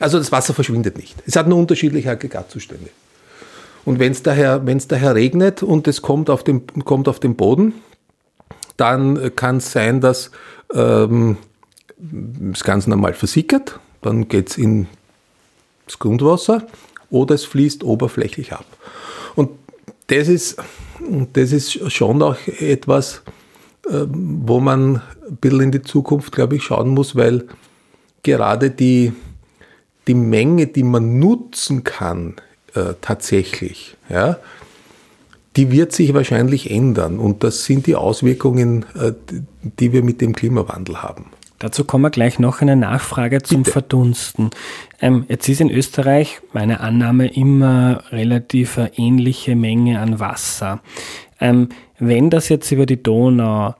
[0.00, 1.14] Also das Wasser verschwindet nicht.
[1.24, 2.90] Es hat nur unterschiedliche Aggregatzustände.
[3.84, 7.74] Und wenn es daher, daher regnet und es kommt auf den, kommt auf den Boden,
[8.76, 10.30] dann kann es sein, dass
[10.72, 11.36] ähm,
[12.52, 14.88] es ganz normal versickert, dann geht es ins
[15.98, 16.66] Grundwasser
[17.10, 18.66] oder es fließt oberflächlich ab.
[19.36, 19.50] Und
[20.08, 20.56] das ist,
[21.32, 23.22] das ist schon auch etwas,
[23.90, 24.96] ähm, wo man
[25.28, 27.46] ein bisschen in die Zukunft, glaube ich, schauen muss, weil
[28.22, 29.12] gerade die,
[30.06, 32.36] die Menge, die man nutzen kann
[32.74, 34.38] äh, tatsächlich, ja,
[35.56, 37.18] die wird sich wahrscheinlich ändern.
[37.18, 39.12] Und das sind die Auswirkungen, äh,
[39.78, 41.26] die wir mit dem Klimawandel haben.
[41.60, 43.72] Dazu kommen wir gleich noch eine Nachfrage zum Bitte.
[43.72, 44.50] Verdunsten.
[45.00, 50.80] Ähm, jetzt ist in Österreich meine Annahme immer relativ ähnliche Menge an Wasser.
[51.40, 53.74] Ähm, wenn das jetzt über die Donau,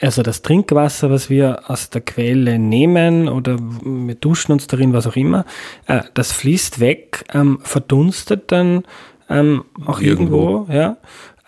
[0.00, 5.06] also das Trinkwasser, was wir aus der Quelle nehmen oder wir duschen uns darin, was
[5.06, 5.44] auch immer,
[5.86, 8.84] äh, das fließt weg, ähm, verdunstet dann
[9.28, 10.72] ähm, auch irgendwo, Irgendwo.
[10.72, 10.96] ja.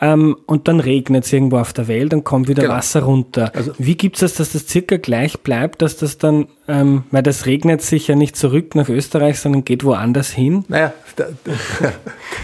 [0.00, 2.74] Ähm, und dann regnet es irgendwo auf der Welt und kommt wieder Genau.
[2.74, 3.52] Wasser runter.
[3.54, 7.22] Also- Wie gibt es das, dass das circa gleich bleibt, dass das dann, ähm, weil
[7.22, 10.64] das regnet sich ja nicht zurück nach Österreich, sondern geht woanders hin?
[10.66, 11.26] Naja, da-
[11.80, 11.92] da-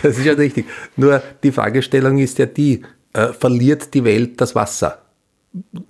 [0.04, 0.66] das ist ja richtig.
[0.96, 4.98] Nur die Fragestellung ist ja die, äh, verliert die Welt das Wasser?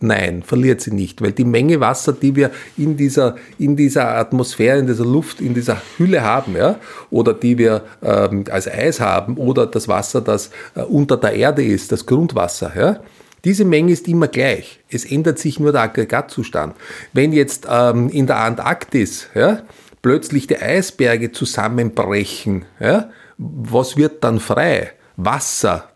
[0.00, 4.78] Nein, verliert sie nicht, weil die Menge Wasser, die wir in dieser, in dieser Atmosphäre,
[4.78, 6.78] in dieser Luft, in dieser Hülle haben, ja,
[7.10, 11.64] oder die wir ähm, als Eis haben, oder das Wasser, das äh, unter der Erde
[11.64, 13.00] ist, das Grundwasser, ja,
[13.44, 14.80] diese Menge ist immer gleich.
[14.90, 16.76] Es ändert sich nur der Aggregatzustand.
[17.12, 19.62] Wenn jetzt ähm, in der Antarktis ja,
[20.02, 24.92] plötzlich die Eisberge zusammenbrechen, ja, was wird dann frei?
[25.16, 25.90] Wasser,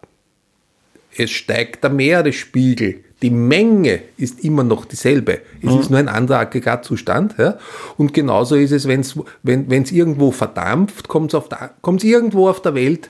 [1.17, 3.05] es steigt der Meeresspiegel.
[3.23, 5.41] Die Menge ist immer noch dieselbe.
[5.63, 7.37] Es ist nur ein anderer Aggregatzustand.
[7.39, 7.57] Ja?
[7.97, 13.09] Und genauso ist es, wenn's, wenn es irgendwo verdampft, kommt es irgendwo auf der Welt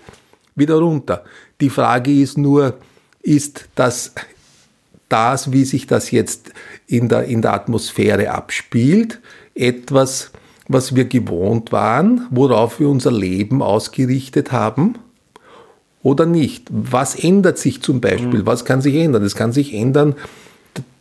[0.54, 1.24] wieder runter.
[1.62, 2.74] Die Frage ist nur,
[3.22, 4.12] ist das,
[5.08, 6.52] das wie sich das jetzt
[6.86, 9.20] in der, in der Atmosphäre abspielt,
[9.54, 10.30] etwas,
[10.68, 14.98] was wir gewohnt waren, worauf wir unser Leben ausgerichtet haben?
[16.02, 16.68] Oder nicht?
[16.70, 18.44] Was ändert sich zum Beispiel?
[18.46, 19.22] Was kann sich ändern?
[19.22, 20.14] Es kann sich ändern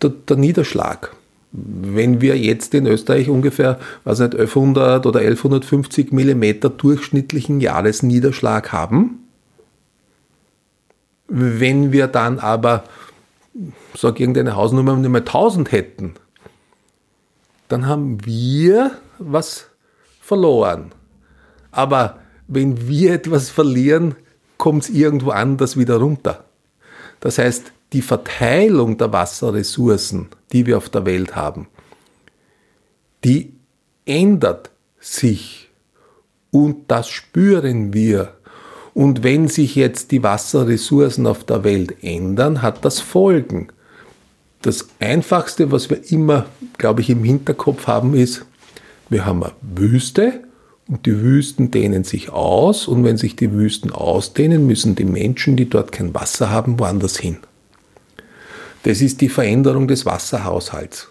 [0.02, 1.16] der, der Niederschlag.
[1.52, 9.20] Wenn wir jetzt in Österreich ungefähr, was nicht, 1100 oder 1150 Millimeter durchschnittlichen Jahresniederschlag haben,
[11.28, 12.84] wenn wir dann aber,
[13.98, 16.14] sag irgendeine Hausnummer, nicht mehr 1000 hätten,
[17.68, 19.68] dann haben wir was
[20.22, 20.92] verloren.
[21.72, 24.16] Aber wenn wir etwas verlieren,
[24.62, 26.46] kommt es irgendwo anders wieder runter.
[27.20, 31.68] Das heißt, die Verteilung der Wasserressourcen, die wir auf der Welt haben,
[33.24, 33.54] die
[34.06, 34.70] ändert
[35.00, 35.72] sich
[36.52, 38.36] und das spüren wir.
[38.94, 43.70] Und wenn sich jetzt die Wasserressourcen auf der Welt ändern, hat das Folgen.
[44.62, 46.46] Das Einfachste, was wir immer,
[46.78, 48.46] glaube ich, im Hinterkopf haben, ist,
[49.10, 50.44] wir haben eine Wüste
[50.88, 55.56] und die Wüsten dehnen sich aus und wenn sich die Wüsten ausdehnen, müssen die Menschen,
[55.56, 57.38] die dort kein Wasser haben, woanders hin.
[58.84, 61.08] Das ist die Veränderung des Wasserhaushalts.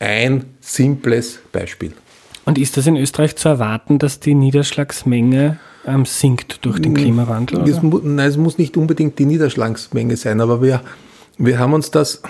[0.00, 1.92] Ein simples Beispiel.
[2.46, 7.60] Und ist das in Österreich zu erwarten, dass die Niederschlagsmenge ähm, sinkt durch den Klimawandel?
[7.82, 10.82] Mu- nein, es muss nicht unbedingt die Niederschlagsmenge sein, aber wir,
[11.38, 12.22] wir haben uns das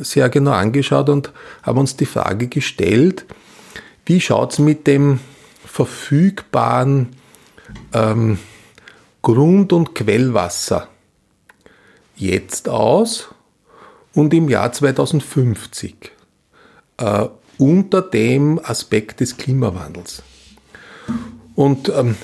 [0.00, 1.32] sehr genau angeschaut und
[1.62, 3.24] haben uns die Frage gestellt,
[4.06, 5.20] wie schaut es mit dem
[5.74, 7.16] verfügbaren
[7.92, 8.38] ähm,
[9.22, 10.86] Grund- und Quellwasser
[12.14, 13.34] jetzt aus
[14.14, 16.12] und im Jahr 2050
[16.98, 17.26] äh,
[17.58, 20.22] unter dem Aspekt des Klimawandels.
[21.56, 22.14] Und ähm,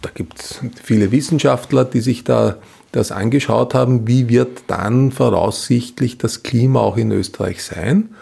[0.00, 2.58] da gibt es viele Wissenschaftler, die sich da
[2.92, 8.14] das angeschaut haben, wie wird dann voraussichtlich das Klima auch in Österreich sein.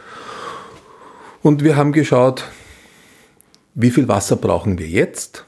[1.42, 2.44] Und wir haben geschaut,
[3.82, 5.44] wie viel Wasser brauchen wir jetzt?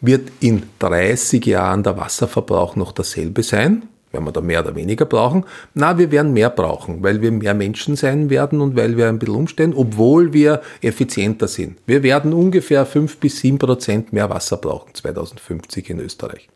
[0.00, 3.88] Wird in 30 Jahren der Wasserverbrauch noch dasselbe sein?
[4.12, 5.44] Werden wir da mehr oder weniger brauchen?
[5.74, 9.20] Na, wir werden mehr brauchen, weil wir mehr Menschen sein werden und weil wir ein
[9.20, 11.78] bisschen umstellen, obwohl wir effizienter sind.
[11.86, 16.48] Wir werden ungefähr 5 bis 7 Prozent mehr Wasser brauchen 2050 in Österreich.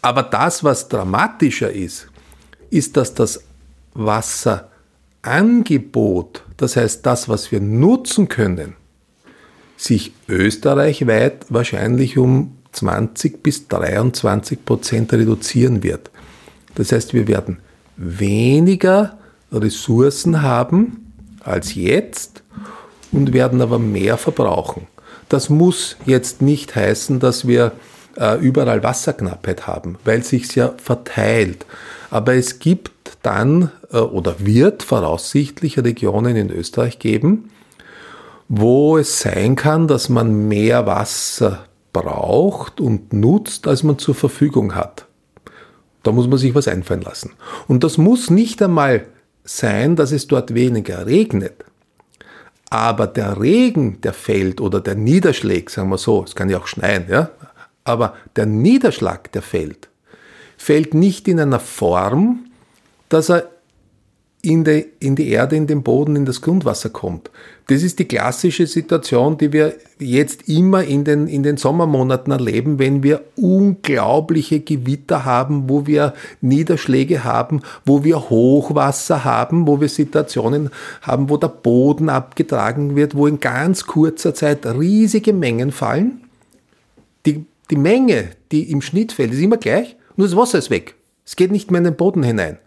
[0.00, 2.06] Aber das, was dramatischer ist,
[2.70, 3.42] ist, dass das
[3.94, 8.76] Wasserangebot, das heißt das, was wir nutzen können,
[9.78, 16.10] sich österreichweit wahrscheinlich um 20 bis 23 Prozent reduzieren wird.
[16.74, 17.58] Das heißt, wir werden
[17.96, 19.16] weniger
[19.50, 22.42] Ressourcen haben als jetzt
[23.12, 24.86] und werden aber mehr verbrauchen.
[25.28, 27.72] Das muss jetzt nicht heißen, dass wir
[28.16, 31.66] äh, überall Wasserknappheit haben, weil sich ja verteilt.
[32.10, 37.50] Aber es gibt dann äh, oder wird voraussichtlich Regionen in Österreich geben,
[38.48, 44.74] wo es sein kann, dass man mehr Wasser braucht und nutzt, als man zur Verfügung
[44.74, 45.06] hat.
[46.02, 47.32] Da muss man sich was einfallen lassen.
[47.66, 49.06] Und das muss nicht einmal
[49.44, 51.64] sein, dass es dort weniger regnet.
[52.70, 56.66] Aber der Regen, der fällt oder der Niederschlag, sagen wir so, es kann ja auch
[56.66, 57.30] schneien, ja,
[57.84, 59.88] aber der Niederschlag, der fällt,
[60.58, 62.50] fällt nicht in einer Form,
[63.08, 63.50] dass er
[64.40, 67.30] in die, in die Erde, in den Boden, in das Grundwasser kommt.
[67.66, 72.78] Das ist die klassische Situation, die wir jetzt immer in den, in den Sommermonaten erleben,
[72.78, 79.88] wenn wir unglaubliche Gewitter haben, wo wir Niederschläge haben, wo wir Hochwasser haben, wo wir
[79.88, 80.70] Situationen
[81.02, 86.22] haben, wo der Boden abgetragen wird, wo in ganz kurzer Zeit riesige Mengen fallen.
[87.26, 90.94] Die, die Menge, die im Schnitt fällt, ist immer gleich, nur das Wasser ist weg.
[91.26, 92.58] Es geht nicht mehr in den Boden hinein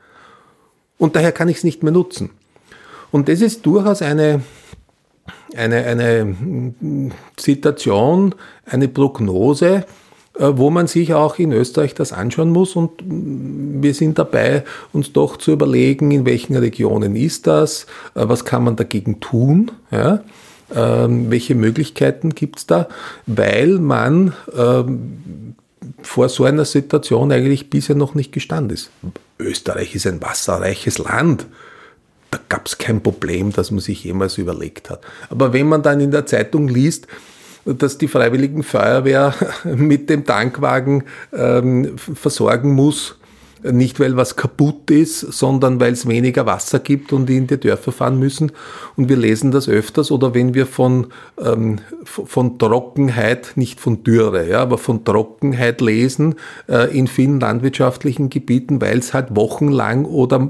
[1.02, 2.30] und daher kann ich es nicht mehr nutzen.
[3.10, 4.44] Und das ist durchaus eine,
[5.58, 6.36] eine, eine
[7.40, 8.36] Situation,
[8.68, 9.86] eine Prognose,
[10.38, 15.12] äh, wo man sich auch in Österreich das anschauen muss und wir sind dabei, uns
[15.12, 20.24] doch zu überlegen, in welchen Regionen ist das, äh, was kann man dagegen tun, ja?
[20.74, 22.88] Ähm, welche Möglichkeiten gibt es da,
[23.26, 25.56] weil man ähm,
[26.04, 28.92] vor so einer Situation eigentlich bisher noch nicht gestanden ist.
[29.42, 31.46] Österreich ist ein wasserreiches Land.
[32.30, 35.02] Da gab es kein Problem, das man sich jemals überlegt hat.
[35.30, 37.08] Aber wenn man dann in der Zeitung liest,
[37.66, 43.18] dass die Freiwilligen Feuerwehr mit dem Tankwagen ähm, versorgen muss,
[43.64, 47.60] nicht, weil was kaputt ist, sondern weil es weniger Wasser gibt und die in die
[47.60, 48.52] Dörfer fahren müssen.
[48.96, 51.08] Und wir lesen das öfters oder wenn wir von,
[51.44, 56.36] ähm, von Trockenheit, nicht von Dürre, ja, aber von Trockenheit lesen
[56.68, 60.50] äh, in vielen landwirtschaftlichen Gebieten, weil es halt wochenlang oder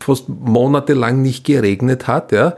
[0.00, 2.56] fast monatelang nicht geregnet hat, ja,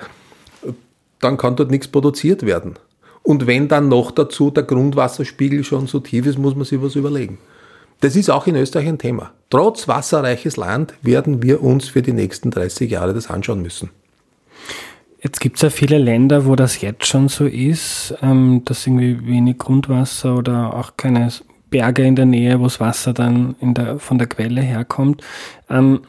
[1.21, 2.75] dann kann dort nichts produziert werden.
[3.23, 6.97] Und wenn dann noch dazu der Grundwasserspiegel schon so tief ist, muss man sich was
[6.97, 7.39] überlegen.
[8.01, 9.33] Das ist auch in Österreich ein Thema.
[9.51, 13.91] Trotz wasserreiches Land werden wir uns für die nächsten 30 Jahre das anschauen müssen.
[15.23, 19.27] Jetzt gibt es ja viele Länder, wo das jetzt schon so ist, ähm, dass irgendwie
[19.27, 21.29] wenig Grundwasser oder auch keine
[21.69, 25.23] Berge in der Nähe, wo das Wasser dann der, von der Quelle herkommt.
[25.69, 26.01] Ähm,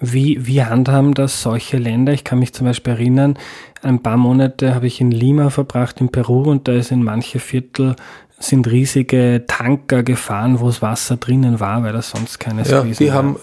[0.00, 2.12] wie, wie handhaben das solche Länder?
[2.12, 3.38] Ich kann mich zum Beispiel erinnern,
[3.82, 7.40] ein paar Monate habe ich in Lima verbracht, in Peru, und da ist in manche
[7.40, 7.96] Viertel
[8.40, 13.08] sind riesige Tanker gefahren, wo das Wasser drinnen war, weil das sonst keines ja, die
[13.08, 13.14] war.
[13.14, 13.36] haben,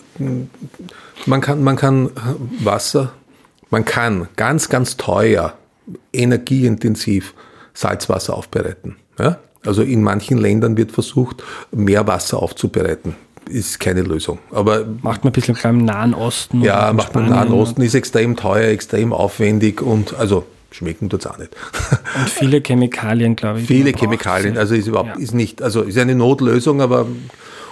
[1.26, 2.10] man kann, man kann
[2.60, 3.12] Wasser,
[3.70, 5.54] man kann ganz, ganz teuer,
[6.14, 7.34] energieintensiv
[7.74, 8.96] Salzwasser aufbereiten.
[9.20, 9.38] Ja?
[9.66, 13.16] Also in manchen Ländern wird versucht, mehr Wasser aufzubereiten.
[13.48, 14.40] Ist keine Lösung.
[14.52, 16.62] Aber macht man ein bisschen beim Nahen Osten.
[16.62, 21.22] Ja, macht man im Nahen Osten, ist extrem teuer, extrem aufwendig und also schmecken tut
[21.22, 21.56] es auch nicht.
[22.16, 23.68] Und viele Chemikalien, glaube ich.
[23.68, 25.22] Viele Chemikalien, also ist überhaupt, ja.
[25.22, 27.08] ist nicht, also ist eine Notlösung, aber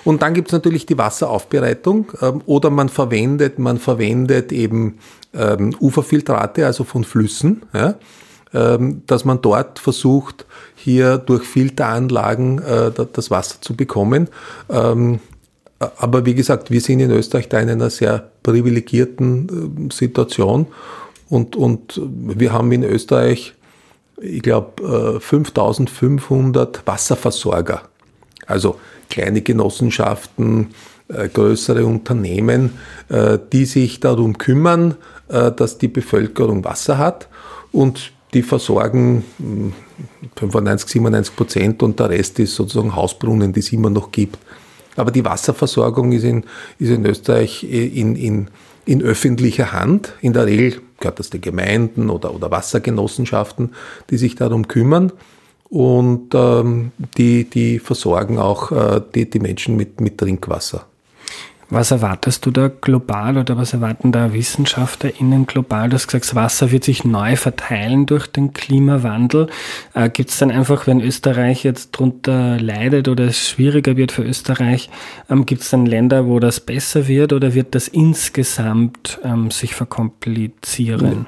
[0.04, 5.00] und dann gibt es natürlich die Wasseraufbereitung ähm, oder man verwendet, man verwendet eben
[5.34, 7.96] ähm, Uferfiltrate, also von Flüssen, ja,
[8.54, 14.28] ähm, dass man dort versucht, hier durch Filteranlagen äh, das Wasser zu bekommen.
[14.70, 15.20] Ähm,
[15.98, 20.68] aber wie gesagt, wir sind in Österreich da in einer sehr privilegierten äh, Situation
[21.34, 23.56] und, und wir haben in Österreich,
[24.22, 27.82] ich glaube, 5500 Wasserversorger.
[28.46, 30.76] Also kleine Genossenschaften,
[31.08, 32.78] äh, größere Unternehmen,
[33.10, 34.96] äh, die sich darum kümmern,
[35.28, 37.30] äh, dass die Bevölkerung Wasser hat
[37.72, 39.24] und die versorgen
[40.36, 44.38] 95, hm, 97 Prozent und der Rest ist sozusagen Hausbrunnen, die es immer noch gibt.
[44.96, 46.44] Aber die Wasserversorgung ist in,
[46.78, 48.50] ist in Österreich in, in,
[48.86, 50.14] in öffentlicher Hand.
[50.22, 53.74] In der Regel gehört das den Gemeinden oder, oder Wassergenossenschaften,
[54.10, 55.12] die sich darum kümmern.
[55.70, 60.86] Und ähm, die, die versorgen auch äh, die, die Menschen mit, mit Trinkwasser.
[61.70, 65.90] Was erwartest du da global oder was erwarten da WissenschaftlerInnen global?
[65.90, 69.48] Du hast gesagt, das Wasser wird sich neu verteilen durch den Klimawandel.
[69.94, 74.24] Äh, Gibt es dann einfach, wenn Österreich jetzt darunter leidet oder es schwieriger wird für
[74.24, 74.90] Österreich,
[75.30, 79.74] ähm, gibt es dann Länder, wo das besser wird oder wird das insgesamt ähm, sich
[79.74, 81.28] verkomplizieren?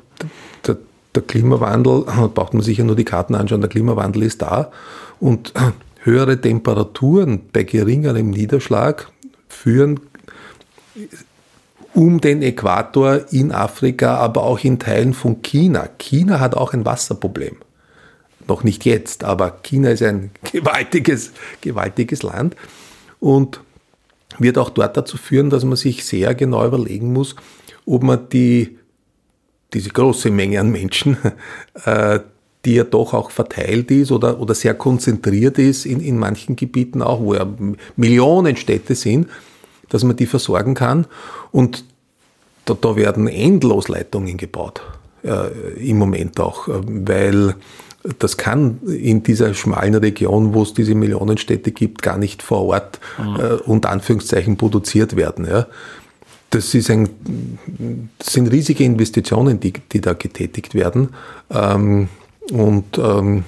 [0.68, 0.78] Der,
[1.14, 4.72] der Klimawandel, braucht man sich ja nur die Karten anschauen, der Klimawandel ist da
[5.20, 5.54] und
[6.04, 9.08] höhere Temperaturen bei geringerem Niederschlag
[9.48, 10.00] führen
[11.94, 15.90] um den Äquator in Afrika, aber auch in Teilen von China.
[15.98, 17.58] China hat auch ein Wasserproblem.
[18.48, 21.32] Noch nicht jetzt, aber China ist ein gewaltiges,
[21.62, 22.56] gewaltiges Land
[23.20, 23.62] und
[24.38, 27.36] wird auch dort dazu führen, dass man sich sehr genau überlegen muss,
[27.86, 28.78] ob man die,
[29.74, 31.18] diese große Menge an Menschen,
[31.86, 32.20] äh,
[32.66, 37.02] die ja doch auch verteilt ist oder, oder sehr konzentriert ist in, in manchen Gebieten
[37.02, 37.48] auch, wo ja
[37.96, 39.28] Millionen Städte sind,
[39.90, 41.06] dass man die versorgen kann.
[41.52, 41.84] Und
[42.66, 44.82] da, da werden Endlosleitungen gebaut,
[45.24, 47.56] äh, im Moment auch, äh, weil
[48.20, 53.00] das kann in dieser schmalen Region, wo es diese Millionenstädte gibt, gar nicht vor Ort
[53.18, 53.40] mhm.
[53.40, 55.48] äh, unter Anführungszeichen produziert werden.
[55.48, 55.68] Ja.
[56.52, 57.10] Das, ein,
[58.20, 61.10] das sind riesige Investitionen, die, die da getätigt werden.
[61.50, 62.10] Ähm,
[62.52, 63.44] und ähm,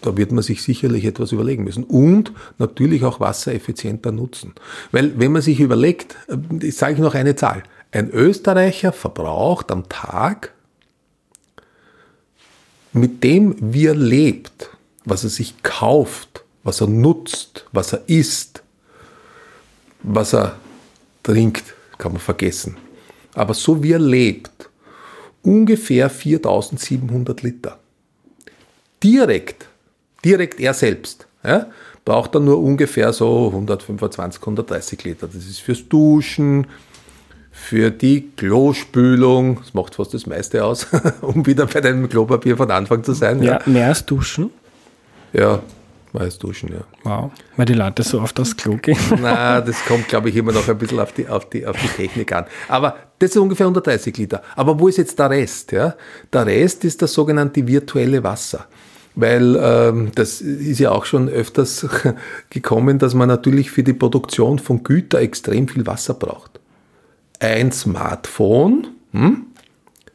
[0.00, 1.84] da wird man sich sicherlich etwas überlegen müssen.
[1.84, 4.54] Und natürlich auch Wasser effizienter nutzen.
[4.90, 6.16] Weil wenn man sich überlegt,
[6.60, 10.52] ich äh, sage ich noch eine Zahl, ein Österreicher verbraucht am Tag
[12.92, 14.70] mit dem, wie er lebt,
[15.04, 18.62] was er sich kauft, was er nutzt, was er isst,
[20.02, 20.56] was er
[21.22, 22.76] trinkt, kann man vergessen.
[23.34, 24.70] Aber so wie er lebt,
[25.42, 27.78] ungefähr 4700 Liter
[29.02, 29.66] direkt,
[30.24, 31.66] direkt er selbst, ja,
[32.04, 35.26] braucht dann nur ungefähr so 125, 130 Liter.
[35.26, 36.66] Das ist fürs Duschen,
[37.52, 40.86] für die Klospülung, das macht fast das meiste aus,
[41.20, 43.42] um wieder bei deinem Klopapier von Anfang zu sein.
[43.42, 43.60] Ja, ja.
[43.66, 44.50] mehr als Duschen?
[45.32, 45.60] Ja,
[46.12, 46.80] mehr als Duschen, ja.
[47.04, 48.98] Wow, weil die Leute so oft aufs Klo gehen.
[49.20, 51.88] Na, das kommt, glaube ich, immer noch ein bisschen auf die, auf, die, auf die
[51.88, 52.46] Technik an.
[52.68, 54.42] Aber das ist ungefähr 130 Liter.
[54.56, 55.72] Aber wo ist jetzt der Rest?
[55.72, 55.94] Ja?
[56.32, 58.66] Der Rest ist das sogenannte virtuelle Wasser
[59.14, 61.86] weil ähm, das ist ja auch schon öfters
[62.50, 66.60] gekommen, dass man natürlich für die Produktion von Güter extrem viel Wasser braucht.
[67.38, 69.46] Ein Smartphone, hm,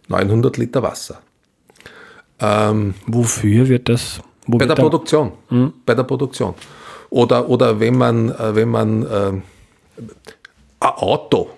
[0.08, 1.22] 900 Liter Wasser.
[2.40, 4.20] Ähm, Wofür wird das?
[4.46, 5.34] Wo bei der Produktion.
[5.50, 5.74] Hm?
[5.86, 6.54] Bei der Produktion.
[7.10, 9.42] Oder, oder wenn man, äh, wenn man äh, ein
[10.80, 11.50] Auto,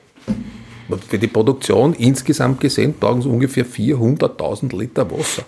[1.08, 5.44] für die Produktion insgesamt gesehen brauchen sie ungefähr 400.000 Liter Wasser.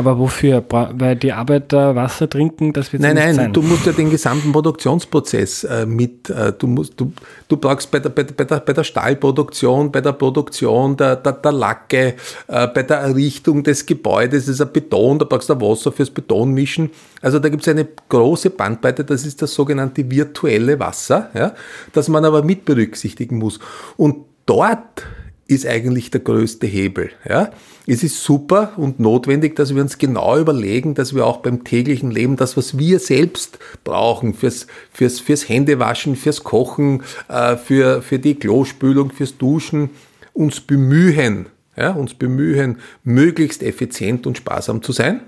[0.00, 0.64] Aber wofür?
[0.70, 3.52] Weil die Arbeiter Wasser trinken, das wird Nein, nein, sein.
[3.52, 7.12] du musst ja den gesamten Produktionsprozess äh, mit, äh, du, musst, du,
[7.48, 11.34] du brauchst bei der, bei, bei, der, bei der Stahlproduktion, bei der Produktion der, der,
[11.34, 12.14] der Lacke,
[12.46, 16.08] äh, bei der Errichtung des Gebäudes, das ist ein Beton, da brauchst du Wasser fürs
[16.08, 16.88] Betonmischen.
[17.20, 21.52] Also da gibt es eine große Bandbreite, das ist das sogenannte virtuelle Wasser, ja,
[21.92, 23.58] das man aber mit berücksichtigen muss.
[23.98, 25.04] Und dort
[25.50, 27.10] ist eigentlich der größte Hebel.
[27.28, 27.50] Ja?
[27.86, 32.10] Es ist super und notwendig, dass wir uns genau überlegen, dass wir auch beim täglichen
[32.10, 38.18] Leben das, was wir selbst brauchen, fürs, fürs, fürs Händewaschen, fürs Kochen, äh, für, für
[38.18, 39.90] die Klospülung, fürs Duschen,
[40.32, 45.22] uns bemühen, ja, uns bemühen, möglichst effizient und sparsam zu sein.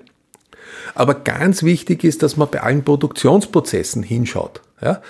[0.95, 4.61] Aber ganz wichtig ist, dass man bei allen Produktionsprozessen hinschaut.
[4.81, 5.03] Ja?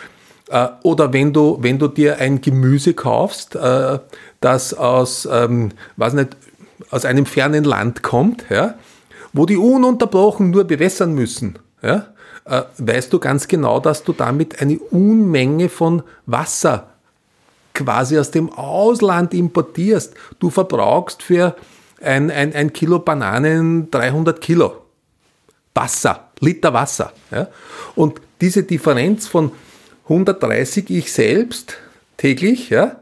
[0.52, 3.98] Äh, oder wenn du, wenn du dir ein Gemüse kaufst, äh,
[4.40, 6.36] das aus, ähm, weiß nicht,
[6.90, 8.74] aus einem fernen Land kommt, ja,
[9.32, 12.08] wo die ununterbrochen nur bewässern müssen, ja,
[12.44, 16.88] äh, weißt du ganz genau, dass du damit eine Unmenge von Wasser
[17.72, 20.12] quasi aus dem Ausland importierst.
[20.38, 21.56] Du verbrauchst für
[22.02, 24.82] ein, ein, ein Kilo Bananen 300 Kilo
[25.74, 27.14] Wasser, Liter Wasser.
[27.30, 27.48] Ja.
[27.94, 29.52] Und diese Differenz von
[30.04, 31.76] 130 ich selbst
[32.16, 32.96] täglich, ja,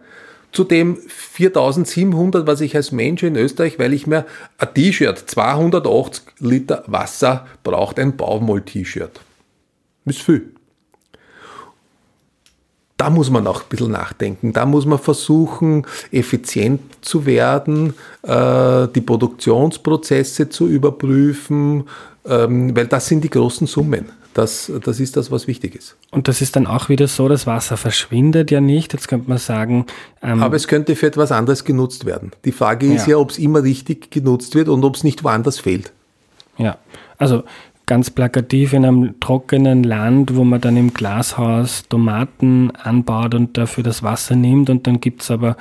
[0.52, 4.26] zu dem 4700, was ich als Mensch in Österreich, weil ich mir
[4.58, 9.20] ein T-Shirt, 280 Liter Wasser braucht ein Baumwoll-T-Shirt.
[10.06, 10.50] Ist viel.
[12.96, 14.52] Da muss man auch ein bisschen nachdenken.
[14.52, 21.84] Da muss man versuchen, effizient zu werden, äh, die Produktionsprozesse zu überprüfen,
[22.26, 24.10] ähm, weil das sind die großen Summen.
[24.34, 25.96] Das, das ist das, was wichtig ist.
[26.10, 28.92] Und das ist dann auch wieder so, das Wasser verschwindet ja nicht.
[28.92, 29.86] Jetzt könnte man sagen.
[30.22, 32.30] Ähm Aber es könnte für etwas anderes genutzt werden.
[32.44, 35.24] Die Frage ist ja, ja ob es immer richtig genutzt wird und ob es nicht
[35.24, 35.92] woanders fehlt.
[36.58, 36.78] Ja,
[37.18, 37.42] also
[37.90, 43.82] ganz plakativ in einem trockenen Land, wo man dann im Glashaus Tomaten anbaut und dafür
[43.82, 45.56] das Wasser nimmt und dann gibt es aber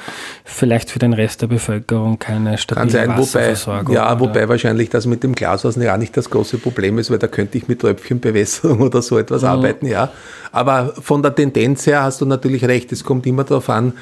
[0.45, 3.88] vielleicht für den Rest der Bevölkerung keine stabile Kann sein, Wasserversorgung.
[3.88, 4.19] Wobei, ja, oder?
[4.19, 7.57] wobei wahrscheinlich das mit dem Glashaus ja nicht das große Problem ist, weil da könnte
[7.57, 9.47] ich mit Tröpfchenbewässerung oder so etwas mhm.
[9.47, 10.11] arbeiten, ja.
[10.51, 13.93] Aber von der Tendenz her hast du natürlich recht, es kommt immer darauf an,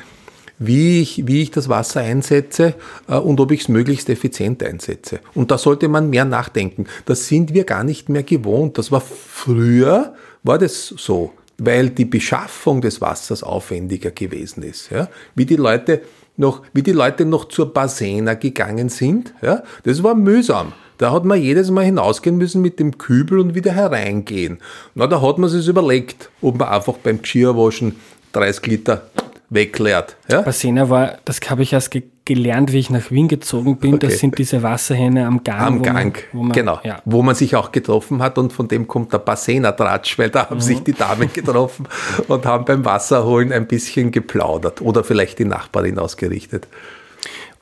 [0.60, 2.76] wie ich, wie ich das Wasser einsetze
[3.08, 5.20] äh, und ob ich es möglichst effizient einsetze.
[5.34, 6.86] Und da sollte man mehr nachdenken.
[7.06, 8.78] Das sind wir gar nicht mehr gewohnt.
[8.78, 14.90] Das war früher, war das so, weil die Beschaffung des Wassers aufwendiger gewesen ist.
[14.92, 15.10] Ja?
[15.36, 16.02] Wie die Leute
[16.38, 19.64] noch, wie die Leute noch zur Basena gegangen sind, ja?
[19.84, 20.74] das war mühsam.
[21.00, 24.58] Da hat man jedes Mal hinausgehen müssen mit dem Kübel und wieder hereingehen.
[24.96, 27.96] Na, da hat man sich überlegt, ob man einfach beim Geschirrwaschen
[28.34, 29.10] 30 Liter
[29.50, 30.18] wegleert.
[30.30, 30.42] Ja?
[30.42, 33.94] Basena war, das habe ich erst ge gelernt, wie ich nach Wien gezogen bin.
[33.94, 34.08] Okay.
[34.08, 35.62] Das sind diese Wasserhähne am Gang.
[35.62, 36.78] Am Gang, man, wo man, genau.
[36.84, 37.02] Ja.
[37.06, 40.58] Wo man sich auch getroffen hat und von dem kommt der Basena-Tratsch, weil da haben
[40.58, 40.62] mhm.
[40.62, 41.88] sich die Damen getroffen
[42.28, 46.68] und haben beim Wasserholen ein bisschen geplaudert oder vielleicht die Nachbarin ausgerichtet.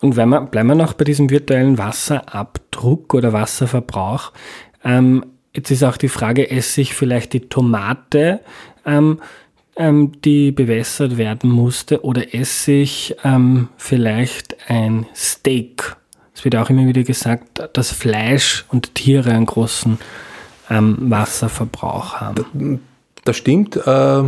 [0.02, 4.32] Und wenn wir, bleiben wir noch bei diesem virtuellen Wasserabdruck oder Wasserverbrauch.
[4.84, 8.40] Ähm, jetzt ist auch die Frage, esse ich vielleicht die Tomate
[8.84, 9.20] ähm,
[9.76, 15.96] ähm, die bewässert werden musste, oder esse ich ähm, vielleicht ein Steak?
[16.34, 19.98] Es wird auch immer wieder gesagt, dass Fleisch und Tiere einen großen
[20.70, 22.82] ähm, Wasserverbrauch haben.
[23.24, 23.78] Das stimmt.
[23.78, 24.24] Äh,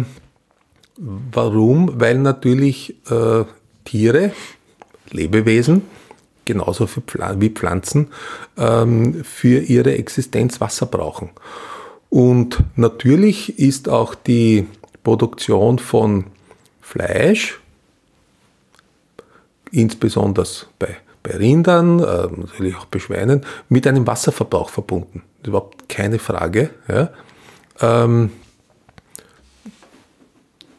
[0.97, 1.99] warum?
[1.99, 3.43] Weil natürlich äh,
[3.85, 4.31] Tiere,
[5.11, 5.83] Lebewesen,
[6.45, 8.07] genauso wie Pflanzen,
[8.57, 11.29] ähm, für ihre Existenz Wasser brauchen.
[12.09, 14.65] Und natürlich ist auch die
[15.08, 16.26] Produktion von
[16.82, 17.62] Fleisch,
[19.72, 20.45] insbesondere
[20.80, 25.24] bei, bei Rindern, äh, natürlich auch bei Schweinen, mit einem Wasserverbrauch verbunden.
[25.45, 26.72] Überhaupt keine Frage.
[26.89, 27.10] Ja.
[27.80, 28.32] Ähm,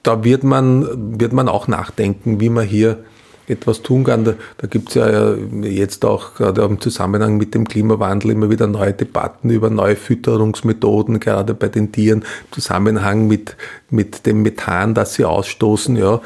[0.03, 3.07] da wird man, wird man auch nachdenken, wie man hier
[3.51, 4.25] etwas tun kann.
[4.25, 8.67] Da, da gibt es ja jetzt auch gerade im Zusammenhang mit dem Klimawandel immer wieder
[8.67, 13.57] neue Debatten über neue Fütterungsmethoden, gerade bei den Tieren, im Zusammenhang mit,
[13.91, 15.97] mit dem Methan, das sie ausstoßen.
[15.97, 16.21] Ja.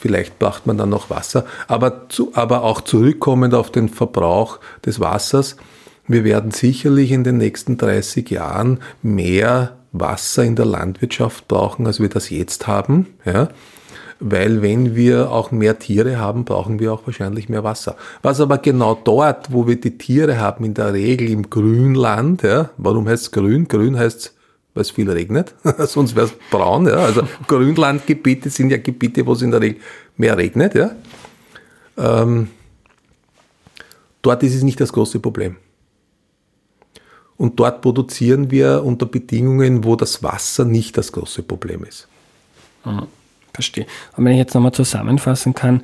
[0.00, 1.46] Vielleicht braucht man dann noch Wasser.
[1.68, 5.56] Aber, zu, aber auch zurückkommend auf den Verbrauch des Wassers.
[6.06, 12.00] Wir werden sicherlich in den nächsten 30 Jahren mehr Wasser in der Landwirtschaft brauchen, als
[12.00, 13.06] wir das jetzt haben.
[13.24, 13.48] Ja
[14.18, 17.96] weil wenn wir auch mehr Tiere haben, brauchen wir auch wahrscheinlich mehr Wasser.
[18.22, 22.70] Was aber genau dort, wo wir die Tiere haben, in der Regel im Grünland, ja,
[22.78, 23.68] warum heißt es grün?
[23.68, 24.32] Grün heißt
[24.76, 26.86] weil es viel regnet, sonst wäre es braun.
[26.86, 26.96] Ja.
[26.96, 29.80] Also Grünlandgebiete sind ja Gebiete, wo es in der Regel
[30.18, 30.74] mehr regnet.
[30.74, 30.90] Ja.
[31.96, 32.50] Ähm,
[34.20, 35.56] dort ist es nicht das große Problem.
[37.38, 42.06] Und dort produzieren wir unter Bedingungen, wo das Wasser nicht das große Problem ist.
[42.84, 43.06] Mhm.
[43.56, 43.86] Verstehe.
[44.16, 45.82] Und wenn ich jetzt nochmal zusammenfassen kann,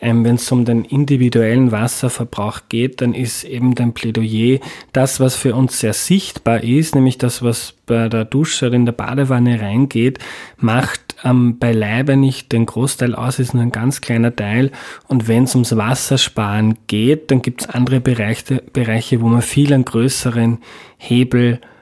[0.00, 4.60] ähm, wenn es um den individuellen Wasserverbrauch geht, dann ist eben dein Plädoyer
[4.92, 8.86] das, was für uns sehr sichtbar ist, nämlich das, was bei der Dusche oder in
[8.86, 10.20] der Badewanne reingeht,
[10.56, 14.70] macht ähm, beileibe nicht den Großteil aus, ist nur ein ganz kleiner Teil.
[15.08, 19.72] Und wenn es ums Wassersparen geht, dann gibt es andere Bereiche, Bereiche, wo man viel
[19.72, 20.58] einen größeren
[20.96, 21.77] Hebel hat,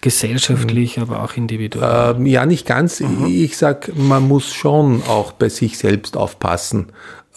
[0.00, 1.02] gesellschaftlich, mhm.
[1.04, 2.16] aber auch individuell?
[2.16, 3.00] Ähm, ja, nicht ganz.
[3.00, 3.26] Mhm.
[3.26, 6.92] Ich sag, man muss schon auch bei sich selbst aufpassen.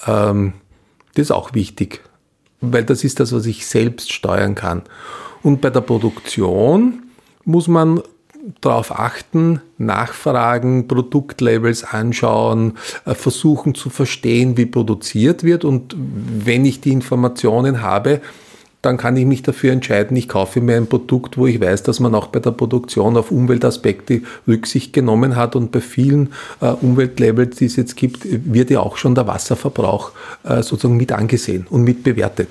[0.08, 0.54] Ähm,
[1.16, 2.02] das ist auch wichtig,
[2.62, 4.84] weil das ist das, was ich selbst steuern kann.
[5.42, 7.04] Und bei der Produktion
[7.44, 8.02] muss man
[8.62, 15.66] darauf achten, nachfragen, Produktlabels anschauen, äh, versuchen zu verstehen, wie produziert wird.
[15.66, 18.22] Und wenn ich die Informationen habe,
[18.86, 22.00] dann kann ich mich dafür entscheiden, ich kaufe mir ein Produkt, wo ich weiß, dass
[22.00, 27.58] man auch bei der Produktion auf Umweltaspekte Rücksicht genommen hat und bei vielen äh, Umweltlabels,
[27.58, 30.12] die es jetzt gibt, wird ja auch schon der Wasserverbrauch
[30.44, 32.50] äh, sozusagen mit angesehen und mit bewertet.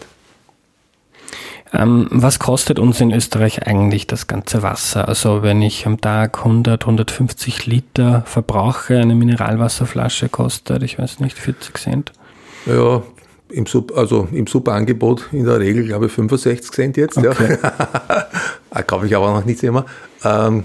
[1.72, 5.08] Ähm, was kostet uns in Österreich eigentlich das ganze Wasser?
[5.08, 11.36] Also wenn ich am Tag 100, 150 Liter verbrauche, eine Mineralwasserflasche kostet, ich weiß nicht,
[11.36, 12.12] 40 Cent?
[12.66, 13.02] Ja,
[13.54, 17.18] im, Sub, also im Subangebot in der Regel, glaube ich, 65 Cent jetzt.
[17.18, 17.58] Okay.
[17.62, 18.28] Ja.
[18.76, 19.86] Ah, kaufe ich aber noch nicht immer.
[20.24, 20.64] Ähm,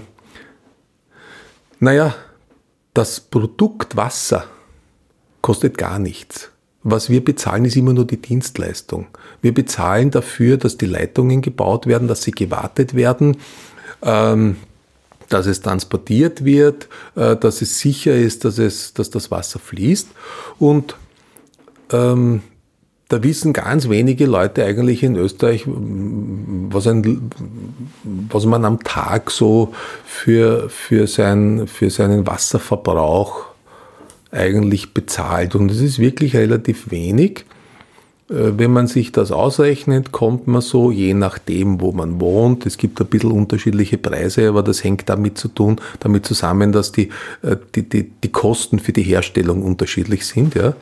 [1.78, 2.12] naja,
[2.92, 4.46] das Produkt Wasser
[5.42, 6.50] kostet gar nichts.
[6.82, 9.06] Was wir bezahlen, ist immer nur die Dienstleistung.
[9.42, 13.36] Wir bezahlen dafür, dass die Leitungen gebaut werden, dass sie gewartet werden,
[14.02, 14.56] ähm,
[15.28, 20.08] dass es transportiert wird, äh, dass es sicher ist, dass, es, dass das Wasser fließt.
[20.58, 20.96] Und
[21.92, 22.42] ähm,
[23.10, 27.30] da wissen ganz wenige Leute eigentlich in Österreich, was, ein,
[28.04, 33.46] was man am Tag so für, für, sein, für seinen Wasserverbrauch
[34.30, 35.56] eigentlich bezahlt.
[35.56, 37.46] Und es ist wirklich relativ wenig.
[38.28, 42.64] Äh, wenn man sich das ausrechnet, kommt man so, je nachdem, wo man wohnt.
[42.64, 46.92] Es gibt ein bisschen unterschiedliche Preise, aber das hängt damit zu tun, damit zusammen, dass
[46.92, 47.08] die,
[47.42, 50.54] äh, die, die, die Kosten für die Herstellung unterschiedlich sind.
[50.54, 50.74] Ja.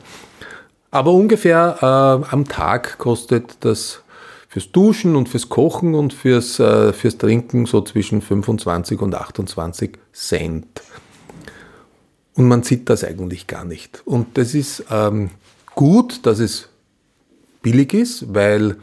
[0.91, 4.01] Aber ungefähr äh, am Tag kostet das
[4.47, 9.99] fürs Duschen und fürs Kochen und fürs, äh, fürs Trinken so zwischen 25 und 28
[10.11, 10.81] Cent.
[12.33, 14.01] Und man sieht das eigentlich gar nicht.
[14.05, 15.29] Und das ist ähm,
[15.75, 16.69] gut, dass es
[17.61, 18.77] billig ist, weil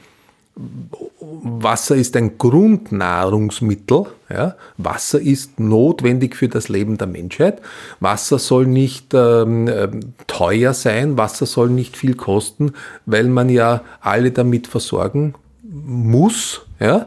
[0.59, 4.07] Wasser ist ein Grundnahrungsmittel.
[4.31, 4.57] Ja?
[4.79, 7.61] Wasser ist notwendig für das Leben der Menschheit.
[8.01, 12.73] Wasser soll nicht ähm, ähm, teuer sein, Wasser soll nicht viel kosten,
[13.05, 16.63] weil man ja alle damit versorgen muss.
[16.81, 17.07] Ja?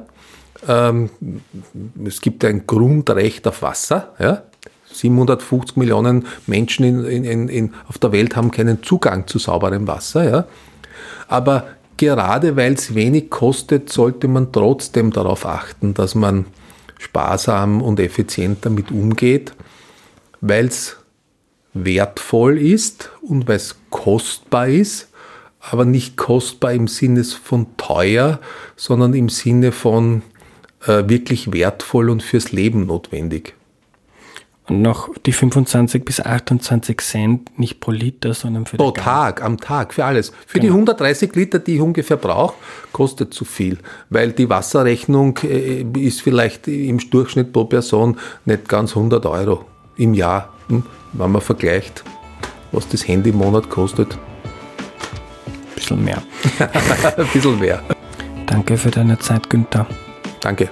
[0.68, 1.10] Ähm,
[2.06, 4.14] es gibt ein Grundrecht auf Wasser.
[4.20, 4.44] Ja?
[4.92, 10.48] 750 Millionen Menschen in, in, in, auf der Welt haben keinen Zugang zu sauberem Wasser.
[11.28, 11.68] Aber
[12.00, 16.46] gerade weil es wenig kostet, sollte man trotzdem darauf achten, dass man
[16.98, 19.54] sparsam und effizient damit umgeht,
[20.42, 20.96] weil es
[21.74, 25.10] wertvoll ist und weil es kostbar ist,
[25.60, 28.40] aber nicht kostbar im Sinne von teuer,
[28.78, 30.22] sondern im Sinne von
[30.86, 33.56] äh, wirklich wertvoll und fürs Leben notwendig.
[34.70, 39.94] Noch die 25 bis 28 Cent nicht pro Liter, sondern für Pro Tag, am Tag,
[39.94, 40.32] für alles.
[40.46, 40.74] Für genau.
[40.74, 42.54] die 130 Liter, die ich ungefähr brauche,
[42.92, 43.80] kostet zu viel.
[44.10, 49.66] Weil die Wasserrechnung äh, ist vielleicht im Durchschnitt pro Person nicht ganz 100 Euro
[49.98, 52.04] im Jahr, hm, wenn man vergleicht,
[52.72, 54.14] was das Handy im Monat kostet.
[54.14, 56.22] Ein bisschen mehr.
[57.18, 57.82] Ein bisschen mehr.
[58.46, 59.88] Danke für deine Zeit, Günther.
[60.42, 60.70] Danke.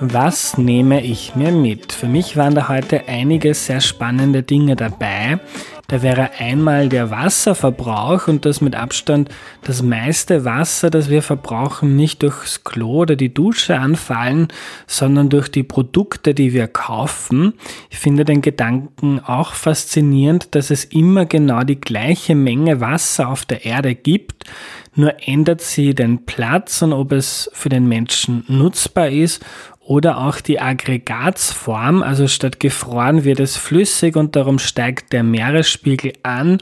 [0.00, 1.90] Was nehme ich mir mit?
[1.90, 5.40] Für mich waren da heute einige sehr spannende Dinge dabei.
[5.88, 9.30] Da wäre einmal der Wasserverbrauch und das mit Abstand
[9.62, 14.48] das meiste Wasser, das wir verbrauchen, nicht durchs Klo oder die Dusche anfallen,
[14.86, 17.54] sondern durch die Produkte, die wir kaufen.
[17.88, 23.46] Ich finde den Gedanken auch faszinierend, dass es immer genau die gleiche Menge Wasser auf
[23.46, 24.44] der Erde gibt,
[24.96, 29.44] nur ändert sie den Platz und ob es für den Menschen nutzbar ist
[29.86, 36.14] oder auch die Aggregatsform, also statt gefroren wird es flüssig und darum steigt der Meeresspiegel
[36.24, 36.58] an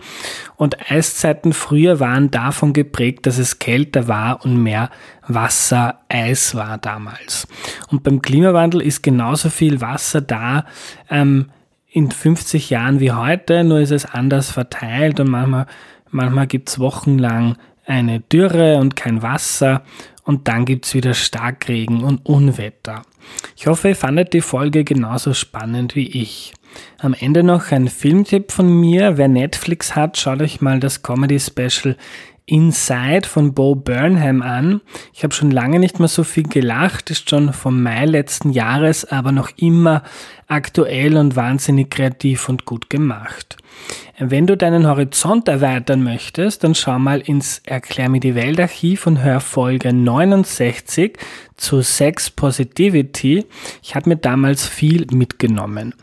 [0.56, 4.90] und Eiszeiten früher waren davon geprägt, dass es kälter war und mehr
[5.26, 7.48] Wasser Eis war damals.
[7.88, 10.66] Und beim Klimawandel ist genauso viel Wasser da
[11.08, 11.46] ähm,
[11.88, 15.66] in 50 Jahren wie heute, nur ist es anders verteilt und manchmal,
[16.10, 17.56] manchmal gibt es wochenlang
[17.86, 19.82] eine Dürre und kein Wasser
[20.24, 23.02] und dann gibt es wieder Starkregen und Unwetter.
[23.56, 26.54] Ich hoffe, ihr fandet die Folge genauso spannend wie ich.
[26.98, 29.16] Am Ende noch ein Filmtipp von mir.
[29.16, 31.96] Wer Netflix hat, schaut euch mal das Comedy Special
[32.46, 34.82] Inside von Bo Burnham an.
[35.14, 39.06] Ich habe schon lange nicht mehr so viel gelacht, ist schon vom Mai letzten Jahres,
[39.06, 40.02] aber noch immer
[40.46, 43.56] aktuell und wahnsinnig kreativ und gut gemacht.
[44.18, 49.08] Wenn du deinen Horizont erweitern möchtest, dann schau mal ins Erklär mir die Welt Archiv
[49.08, 51.18] und hör Folge 69
[51.56, 53.44] zu Sex Positivity.
[53.82, 55.96] Ich habe mir damals viel mitgenommen.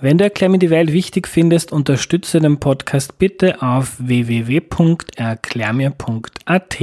[0.00, 6.76] Wenn du Erklär mir die Welt wichtig findest, unterstütze den Podcast bitte auf www.erklärmir.at.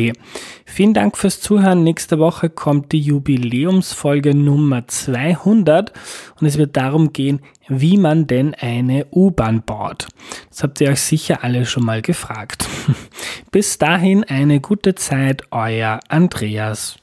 [0.66, 1.84] Vielen Dank fürs Zuhören.
[1.84, 5.94] Nächste Woche kommt die Jubiläumsfolge Nummer 200
[6.42, 10.08] und es wird darum gehen, wie man denn eine U-Bahn baut.
[10.50, 12.68] Das habt ihr euch sicher alle schon mal gefragt.
[13.52, 16.98] Bis dahin eine gute Zeit, euer Andreas.